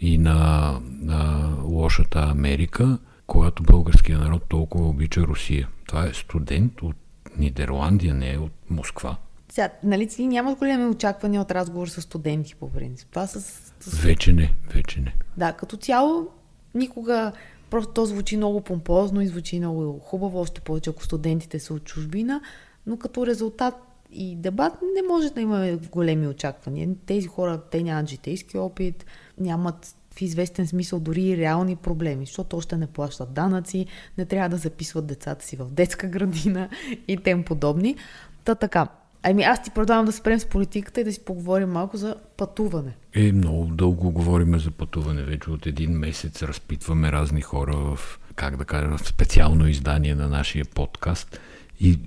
и 0.00 0.18
на, 0.18 0.80
на 0.82 1.50
лошата 1.64 2.18
Америка, 2.18 2.98
когато 3.26 3.62
българския 3.62 4.18
народ 4.18 4.42
толкова 4.48 4.88
обича 4.88 5.20
Русия. 5.20 5.68
Това 5.86 6.06
е 6.06 6.14
студент 6.14 6.82
от 6.82 6.96
Нидерландия, 7.38 8.14
не 8.14 8.32
е 8.32 8.38
от 8.38 8.52
Москва. 8.70 9.16
Сега, 9.48 9.70
нали 9.84 10.10
си 10.10 10.26
нямат 10.26 10.58
големи 10.58 10.86
очаквания 10.86 11.40
от 11.40 11.50
разговор 11.50 11.88
с 11.88 12.02
студенти, 12.02 12.54
по 12.54 12.72
принцип. 12.72 13.08
Това 13.10 13.26
с, 13.26 13.40
с... 13.80 13.98
Вече 13.98 14.32
не, 14.32 14.54
вече 14.74 15.00
не. 15.00 15.14
Да, 15.36 15.52
като 15.52 15.76
цяло 15.76 16.28
никога 16.74 17.32
просто 17.70 17.92
то 17.92 18.06
звучи 18.06 18.36
много 18.36 18.60
помпозно 18.60 19.20
и 19.20 19.26
звучи 19.26 19.58
много 19.58 19.98
хубаво, 19.98 20.40
още 20.40 20.60
повече 20.60 20.90
ако 20.90 21.04
студентите 21.04 21.60
са 21.60 21.74
от 21.74 21.84
чужбина, 21.84 22.40
но 22.86 22.96
като 22.96 23.26
резултат 23.26 23.74
и 24.12 24.36
дебат 24.36 24.72
не 24.94 25.08
може 25.08 25.30
да 25.30 25.40
имаме 25.40 25.78
големи 25.90 26.28
очаквания. 26.28 26.88
Тези 27.06 27.26
хора, 27.26 27.62
те 27.70 27.82
нямат 27.82 28.08
житейски 28.08 28.58
опит, 28.58 29.06
нямат 29.40 29.94
в 30.18 30.22
известен 30.22 30.66
смисъл 30.66 31.00
дори 31.00 31.22
и 31.22 31.36
реални 31.36 31.76
проблеми, 31.76 32.26
защото 32.26 32.56
още 32.56 32.76
не 32.76 32.86
плащат 32.86 33.32
данъци, 33.32 33.86
не 34.18 34.24
трябва 34.24 34.48
да 34.48 34.56
записват 34.56 35.06
децата 35.06 35.44
си 35.44 35.56
в 35.56 35.64
детска 35.64 36.06
градина 36.08 36.68
и 37.08 37.16
тем 37.16 37.42
подобни. 37.42 37.96
Та 38.44 38.54
така. 38.54 38.88
Ами 39.22 39.42
аз 39.42 39.62
ти 39.62 39.70
предлагам 39.70 40.06
да 40.06 40.12
спрем 40.12 40.40
с 40.40 40.46
политиката 40.46 41.00
и 41.00 41.04
да 41.04 41.12
си 41.12 41.24
поговорим 41.24 41.68
малко 41.68 41.96
за 41.96 42.16
пътуване. 42.36 42.96
Е, 43.14 43.32
много 43.32 43.64
дълго 43.64 44.10
говорим 44.10 44.58
за 44.58 44.70
пътуване. 44.70 45.22
Вече 45.22 45.50
от 45.50 45.66
един 45.66 45.90
месец 45.90 46.42
разпитваме 46.42 47.12
разни 47.12 47.40
хора 47.40 47.76
в, 47.76 48.18
как 48.34 48.56
да 48.56 48.64
кажа, 48.64 48.96
в 48.96 49.08
специално 49.08 49.68
издание 49.68 50.14
на 50.14 50.28
нашия 50.28 50.64
подкаст. 50.64 51.40
И 51.80 51.98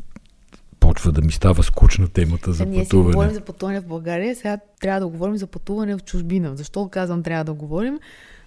почва 0.92 1.12
да 1.12 1.22
ми 1.22 1.32
става 1.32 1.64
скучна 1.64 2.08
темата 2.08 2.54
за 2.54 2.66
Ние 2.66 2.84
пътуване. 2.84 3.06
Ние 3.06 3.12
си 3.12 3.16
говорим 3.16 3.34
за 3.34 3.42
пътуване 3.42 3.80
в 3.80 3.86
България, 3.86 4.36
сега 4.36 4.58
трябва 4.82 5.00
да 5.00 5.08
говорим 5.08 5.38
за 5.38 5.48
пътуване 5.48 5.96
в 5.96 6.04
чужбина. 6.04 6.56
Защо 6.56 6.90
казвам 6.92 7.24
трябва 7.24 7.44
да 7.44 7.54
говорим? 7.54 8.00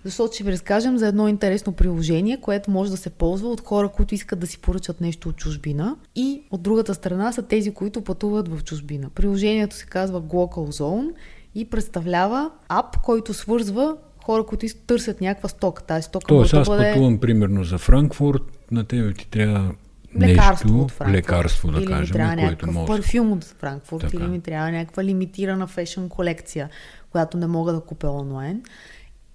Защото 0.05 0.35
ще 0.35 0.45
ви 0.45 0.53
разкажем 0.53 0.99
за 0.99 1.09
едно 1.09 1.29
интересно 1.29 1.73
приложение, 1.73 2.41
което 2.41 2.71
може 2.71 2.91
да 2.91 2.97
се 2.97 3.11
ползва 3.11 3.49
от 3.49 3.61
хора, 3.61 3.89
които 3.89 4.15
искат 4.15 4.39
да 4.39 4.47
си 4.47 4.59
поръчат 4.59 5.01
нещо 5.01 5.29
от 5.29 5.37
чужбина. 5.37 5.97
И 6.17 6.43
от 6.51 6.63
другата 6.63 6.95
страна 6.95 7.33
са 7.33 7.43
тези, 7.43 7.71
които 7.71 8.03
пътуват 8.03 8.49
в 8.49 8.65
чужбина. 8.65 9.11
Приложението 9.15 9.77
се 9.77 9.87
казва 9.87 10.23
Glocal 10.23 10.81
Zone 10.81 11.11
и 11.55 11.65
представлява 11.65 12.51
ап, 12.69 13.03
който 13.03 13.35
свързва 13.35 13.97
хора, 14.25 14.47
които 14.47 14.67
търсят 14.87 15.21
някаква 15.21 15.49
стока. 15.49 15.83
Тази 15.83 16.03
стока 16.03 16.27
Тоест, 16.27 16.55
аз 16.55 16.69
бъде... 16.69 16.93
пътувам 16.93 17.19
примерно 17.19 17.65
за 17.65 17.79
Франкфурт, 17.79 18.43
на 18.71 18.85
тебе 18.85 19.13
ти 19.13 19.29
трябва 19.29 19.75
лекарство 20.21 20.69
нещо, 20.69 20.85
от 20.85 20.91
Франкфурт. 20.91 21.17
Лекарство, 21.17 21.71
да 21.71 21.79
или 21.79 21.87
кажем, 21.87 22.03
ми 22.03 22.13
трябва 22.13 22.37
някакъв 22.37 22.75
може. 22.75 22.87
парфюм 22.87 23.33
от 23.33 23.45
Франкфурт, 23.45 24.05
така. 24.05 24.17
или 24.17 24.27
ми 24.27 24.41
трябва 24.41 24.71
някаква 24.71 25.05
лимитирана 25.05 25.67
фешн 25.67 26.07
колекция, 26.07 26.71
която 27.11 27.37
не 27.37 27.47
мога 27.47 27.73
да 27.73 27.81
купя 27.81 28.11
онлайн. 28.11 28.63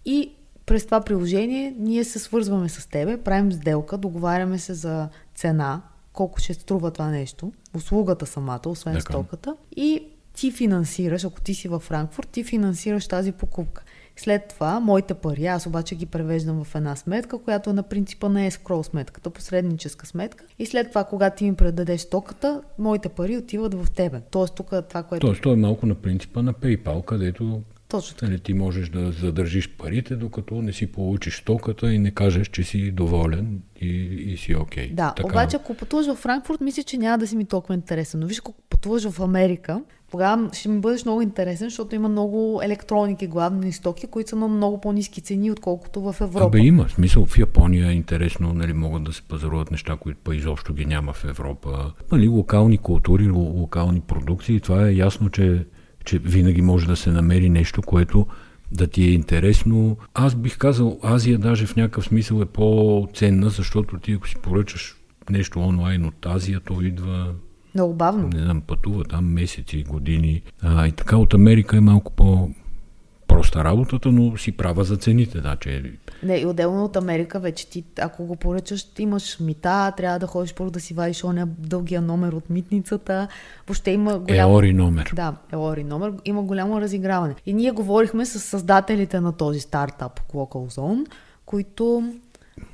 И 0.05 0.31
през 0.65 0.85
това 0.85 1.01
приложение 1.01 1.75
ние 1.79 2.03
се 2.03 2.19
свързваме 2.19 2.69
с 2.69 2.89
тебе, 2.89 3.17
правим 3.17 3.51
сделка, 3.51 3.97
договаряме 3.97 4.59
се 4.59 4.73
за 4.73 5.09
цена, 5.35 5.81
колко 6.13 6.39
ще 6.39 6.53
струва 6.53 6.91
това 6.91 7.07
нещо, 7.07 7.51
услугата 7.75 8.25
самата, 8.25 8.61
освен 8.65 8.93
така. 8.93 9.13
стоката. 9.13 9.55
И 9.75 10.03
ти 10.33 10.51
финансираш, 10.51 11.25
ако 11.25 11.41
ти 11.41 11.53
си 11.53 11.67
във 11.67 11.83
Франкфурт, 11.83 12.29
ти 12.29 12.43
финансираш 12.43 13.07
тази 13.07 13.31
покупка. 13.31 13.83
След 14.19 14.47
това, 14.47 14.79
моите 14.79 15.13
пари, 15.13 15.45
аз 15.45 15.67
обаче 15.67 15.95
ги 15.95 16.05
превеждам 16.05 16.63
в 16.63 16.75
една 16.75 16.95
сметка, 16.95 17.39
която 17.39 17.69
е 17.69 17.73
на 17.73 17.83
принципа 17.83 18.29
на 18.29 18.51
скрол 18.51 18.83
сметката, 18.83 19.29
посредническа 19.29 20.05
сметка. 20.05 20.45
И 20.59 20.65
след 20.65 20.89
това, 20.89 21.03
когато 21.03 21.37
ти 21.37 21.43
ми 21.49 21.55
предадеш 21.55 22.01
стоката, 22.01 22.61
моите 22.79 23.09
пари 23.09 23.37
отиват 23.37 23.73
в 23.73 23.91
тебе. 23.91 24.21
Тоест, 24.31 24.55
тук 24.55 24.71
е 24.71 24.81
това, 24.81 25.03
което. 25.03 25.27
Тоест, 25.27 25.41
то 25.41 25.53
е 25.53 25.55
малко 25.55 25.85
на 25.85 25.95
принципа 25.95 26.41
на 26.41 26.53
PayPal, 26.53 27.05
където 27.05 27.61
точно 27.89 28.17
така. 28.17 28.29
Нали, 28.31 28.39
ти 28.39 28.53
можеш 28.53 28.89
да 28.89 29.11
задържиш 29.11 29.69
парите, 29.69 30.15
докато 30.15 30.61
не 30.61 30.73
си 30.73 30.87
получиш 30.87 31.37
стоката 31.37 31.93
и 31.93 31.99
не 31.99 32.11
кажеш, 32.11 32.47
че 32.47 32.63
си 32.63 32.91
доволен 32.91 33.61
и, 33.81 33.87
и 34.33 34.37
си 34.37 34.55
окей. 34.55 34.89
Okay. 34.89 34.93
Да, 34.93 35.13
така... 35.13 35.27
обаче 35.27 35.55
ако 35.55 35.73
пътуваш 35.73 36.07
в 36.07 36.15
Франкфурт, 36.15 36.61
мисля, 36.61 36.83
че 36.83 36.97
няма 36.97 37.17
да 37.17 37.27
си 37.27 37.35
ми 37.35 37.45
толкова 37.45 37.73
интересен. 37.73 38.19
Но 38.19 38.27
виж, 38.27 38.39
ако 38.39 38.53
пътуваш 38.69 39.09
в 39.09 39.19
Америка, 39.19 39.81
тогава 40.11 40.49
ще 40.53 40.69
ми 40.69 40.79
бъдеш 40.79 41.05
много 41.05 41.21
интересен, 41.21 41.69
защото 41.69 41.95
има 41.95 42.09
много 42.09 42.61
електроники, 42.63 43.27
главни 43.27 43.71
стоки, 43.71 44.07
които 44.07 44.29
са 44.29 44.35
на 44.35 44.47
много 44.47 44.81
по-низки 44.81 45.21
цени, 45.21 45.51
отколкото 45.51 46.01
в 46.01 46.15
Европа. 46.21 46.45
Абе 46.45 46.59
има. 46.59 46.89
Смисъл 46.89 47.25
в 47.25 47.37
Япония 47.37 47.87
е 47.87 47.93
интересно, 47.93 48.53
нали, 48.53 48.73
могат 48.73 49.03
да 49.03 49.13
се 49.13 49.21
пазаруват 49.21 49.71
неща, 49.71 49.97
които 49.99 50.19
па 50.23 50.35
изобщо 50.35 50.73
ги 50.73 50.85
няма 50.85 51.13
в 51.13 51.25
Европа. 51.25 51.91
Нали, 52.11 52.27
локални 52.27 52.77
култури, 52.77 53.29
локални 53.29 54.01
продукции. 54.01 54.59
Това 54.59 54.87
е 54.87 54.93
ясно, 54.93 55.29
че 55.29 55.65
че 56.05 56.19
винаги 56.19 56.61
може 56.61 56.87
да 56.87 56.95
се 56.95 57.11
намери 57.11 57.49
нещо, 57.49 57.81
което 57.81 58.27
да 58.71 58.87
ти 58.87 59.03
е 59.03 59.11
интересно. 59.11 59.97
Аз 60.13 60.35
бих 60.35 60.57
казал, 60.57 60.99
Азия 61.03 61.37
даже 61.37 61.65
в 61.65 61.75
някакъв 61.75 62.05
смисъл 62.05 62.41
е 62.41 62.45
по-ценна, 62.45 63.49
защото 63.49 63.97
ти 63.97 64.11
ако 64.11 64.27
си 64.27 64.35
поръчаш 64.35 64.95
нещо 65.29 65.59
онлайн 65.59 66.05
от 66.05 66.25
Азия, 66.25 66.59
то 66.59 66.81
идва 66.81 67.33
много 67.75 67.93
бавно. 67.93 68.27
Не 68.27 68.39
знам, 68.39 68.61
пътува 68.61 69.03
там 69.03 69.25
месеци, 69.25 69.83
години. 69.83 70.41
А, 70.61 70.87
и 70.87 70.91
така 70.91 71.17
от 71.17 71.33
Америка 71.33 71.77
е 71.77 71.81
малко 71.81 72.11
по 72.11 72.49
проста 73.27 73.63
работата, 73.63 74.11
но 74.11 74.37
си 74.37 74.51
права 74.51 74.83
за 74.83 74.97
цените. 74.97 75.41
Да, 75.41 75.55
че... 75.55 75.83
Не, 76.23 76.37
и 76.37 76.45
отделно 76.45 76.83
от 76.85 76.95
Америка 76.95 77.39
вече 77.39 77.69
ти, 77.69 77.83
ако 77.99 78.25
го 78.25 78.35
поръчаш, 78.35 78.85
имаш 78.99 79.39
мита, 79.39 79.93
трябва 79.97 80.19
да 80.19 80.27
ходиш 80.27 80.53
първо 80.53 80.71
да 80.71 80.79
си 80.79 80.93
вадиш 80.93 81.23
оня 81.23 81.47
дългия 81.47 82.01
номер 82.01 82.33
от 82.33 82.49
митницата. 82.49 83.27
Въобще 83.67 83.91
има 83.91 84.19
голямо... 84.19 84.51
Еори 84.51 84.73
номер. 84.73 85.11
Да, 85.15 85.35
еори 85.53 85.83
номер. 85.83 86.13
Има 86.25 86.43
голямо 86.43 86.81
разиграване. 86.81 87.35
И 87.45 87.53
ние 87.53 87.71
говорихме 87.71 88.25
с 88.25 88.39
създателите 88.39 89.19
на 89.19 89.31
този 89.31 89.59
стартап 89.59 90.19
Local 90.33 90.79
Zone, 90.79 91.05
които 91.45 92.13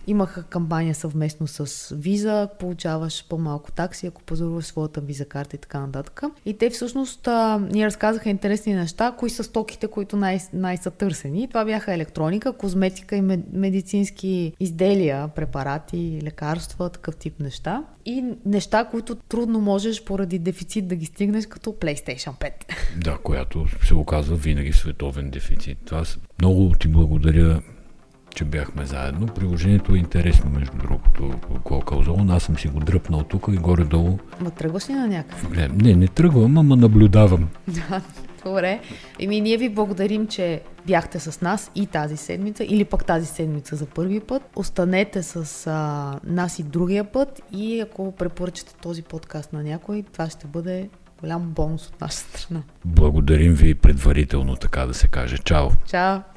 Имаха 0.07 0.43
кампания 0.43 0.95
съвместно 0.95 1.47
с 1.47 1.95
Виза, 1.95 2.49
получаваш 2.59 3.25
по-малко 3.29 3.71
такси, 3.71 4.07
ако 4.07 4.21
пазаруваш 4.21 4.65
своята 4.65 5.01
виза 5.01 5.25
карта 5.25 5.55
и 5.55 5.59
така 5.59 5.79
нататък. 5.79 6.23
И 6.45 6.57
те 6.57 6.69
всъщност 6.69 7.27
а, 7.27 7.57
ни 7.71 7.85
разказаха 7.85 8.29
интересни 8.29 8.73
неща, 8.73 9.15
кои 9.17 9.29
са 9.29 9.43
стоките, 9.43 9.87
които 9.87 10.17
най- 10.17 10.39
най-са 10.53 10.91
търсени. 10.91 11.47
Това 11.47 11.65
бяха 11.65 11.93
електроника, 11.93 12.53
козметика 12.53 13.15
и 13.15 13.21
медицински 13.53 14.53
изделия, 14.59 15.27
препарати, 15.27 16.19
лекарства, 16.23 16.89
такъв 16.89 17.15
тип 17.15 17.39
неща. 17.39 17.83
И 18.05 18.23
неща, 18.45 18.85
които 18.91 19.15
трудно 19.15 19.59
можеш 19.59 20.03
поради 20.03 20.39
дефицит 20.39 20.87
да 20.87 20.95
ги 20.95 21.05
стигнеш, 21.05 21.45
като 21.45 21.71
PlayStation 21.71 22.39
5. 22.39 22.51
Да, 22.97 23.17
която 23.17 23.65
се 23.83 23.95
оказва 23.95 24.35
винаги 24.35 24.73
световен 24.73 25.29
дефицит. 25.29 25.77
Това 25.85 26.03
много 26.39 26.71
ти 26.79 26.87
благодаря 26.87 27.61
че 28.35 28.45
бяхме 28.45 28.85
заедно. 28.85 29.27
Приложението 29.27 29.95
е 29.95 29.97
интересно, 29.97 30.51
между 30.51 30.77
другото, 30.77 31.31
Zone. 31.69 32.35
Аз 32.35 32.43
съм 32.43 32.57
си 32.57 32.67
го 32.67 32.79
дръпнал 32.79 33.23
тук 33.23 33.47
и 33.53 33.57
горе-долу. 33.57 34.17
Ма 34.41 34.51
тръгваш 34.51 34.89
ли 34.89 34.93
на 34.93 35.07
някакъв? 35.07 35.51
Не, 35.51 35.67
не, 35.67 35.95
не 35.95 36.07
тръгвам, 36.07 36.57
ама 36.57 36.75
наблюдавам. 36.75 37.49
Да, 37.67 38.01
добре. 38.45 38.79
Еми, 39.19 39.41
ние 39.41 39.57
ви 39.57 39.69
благодарим, 39.69 40.27
че 40.27 40.61
бяхте 40.87 41.19
с 41.19 41.41
нас 41.41 41.71
и 41.75 41.85
тази 41.85 42.17
седмица, 42.17 42.63
или 42.63 42.85
пък 42.85 43.05
тази 43.05 43.25
седмица 43.25 43.75
за 43.75 43.85
първи 43.85 44.19
път. 44.19 44.43
Останете 44.55 45.23
с 45.23 45.67
а, 45.67 46.19
нас 46.23 46.59
и 46.59 46.63
другия 46.63 47.03
път 47.03 47.41
и 47.51 47.79
ако 47.79 48.11
препоръчате 48.11 48.75
този 48.81 49.01
подкаст 49.01 49.53
на 49.53 49.63
някой, 49.63 50.03
това 50.13 50.29
ще 50.29 50.47
бъде 50.47 50.89
голям 51.21 51.41
бонус 51.41 51.87
от 51.87 52.01
наша 52.01 52.17
страна. 52.17 52.61
Благодарим 52.85 53.53
ви 53.53 53.75
предварително, 53.75 54.55
така 54.55 54.85
да 54.85 54.93
се 54.93 55.07
каже. 55.07 55.37
Чао! 55.37 55.69
Чао! 55.87 56.34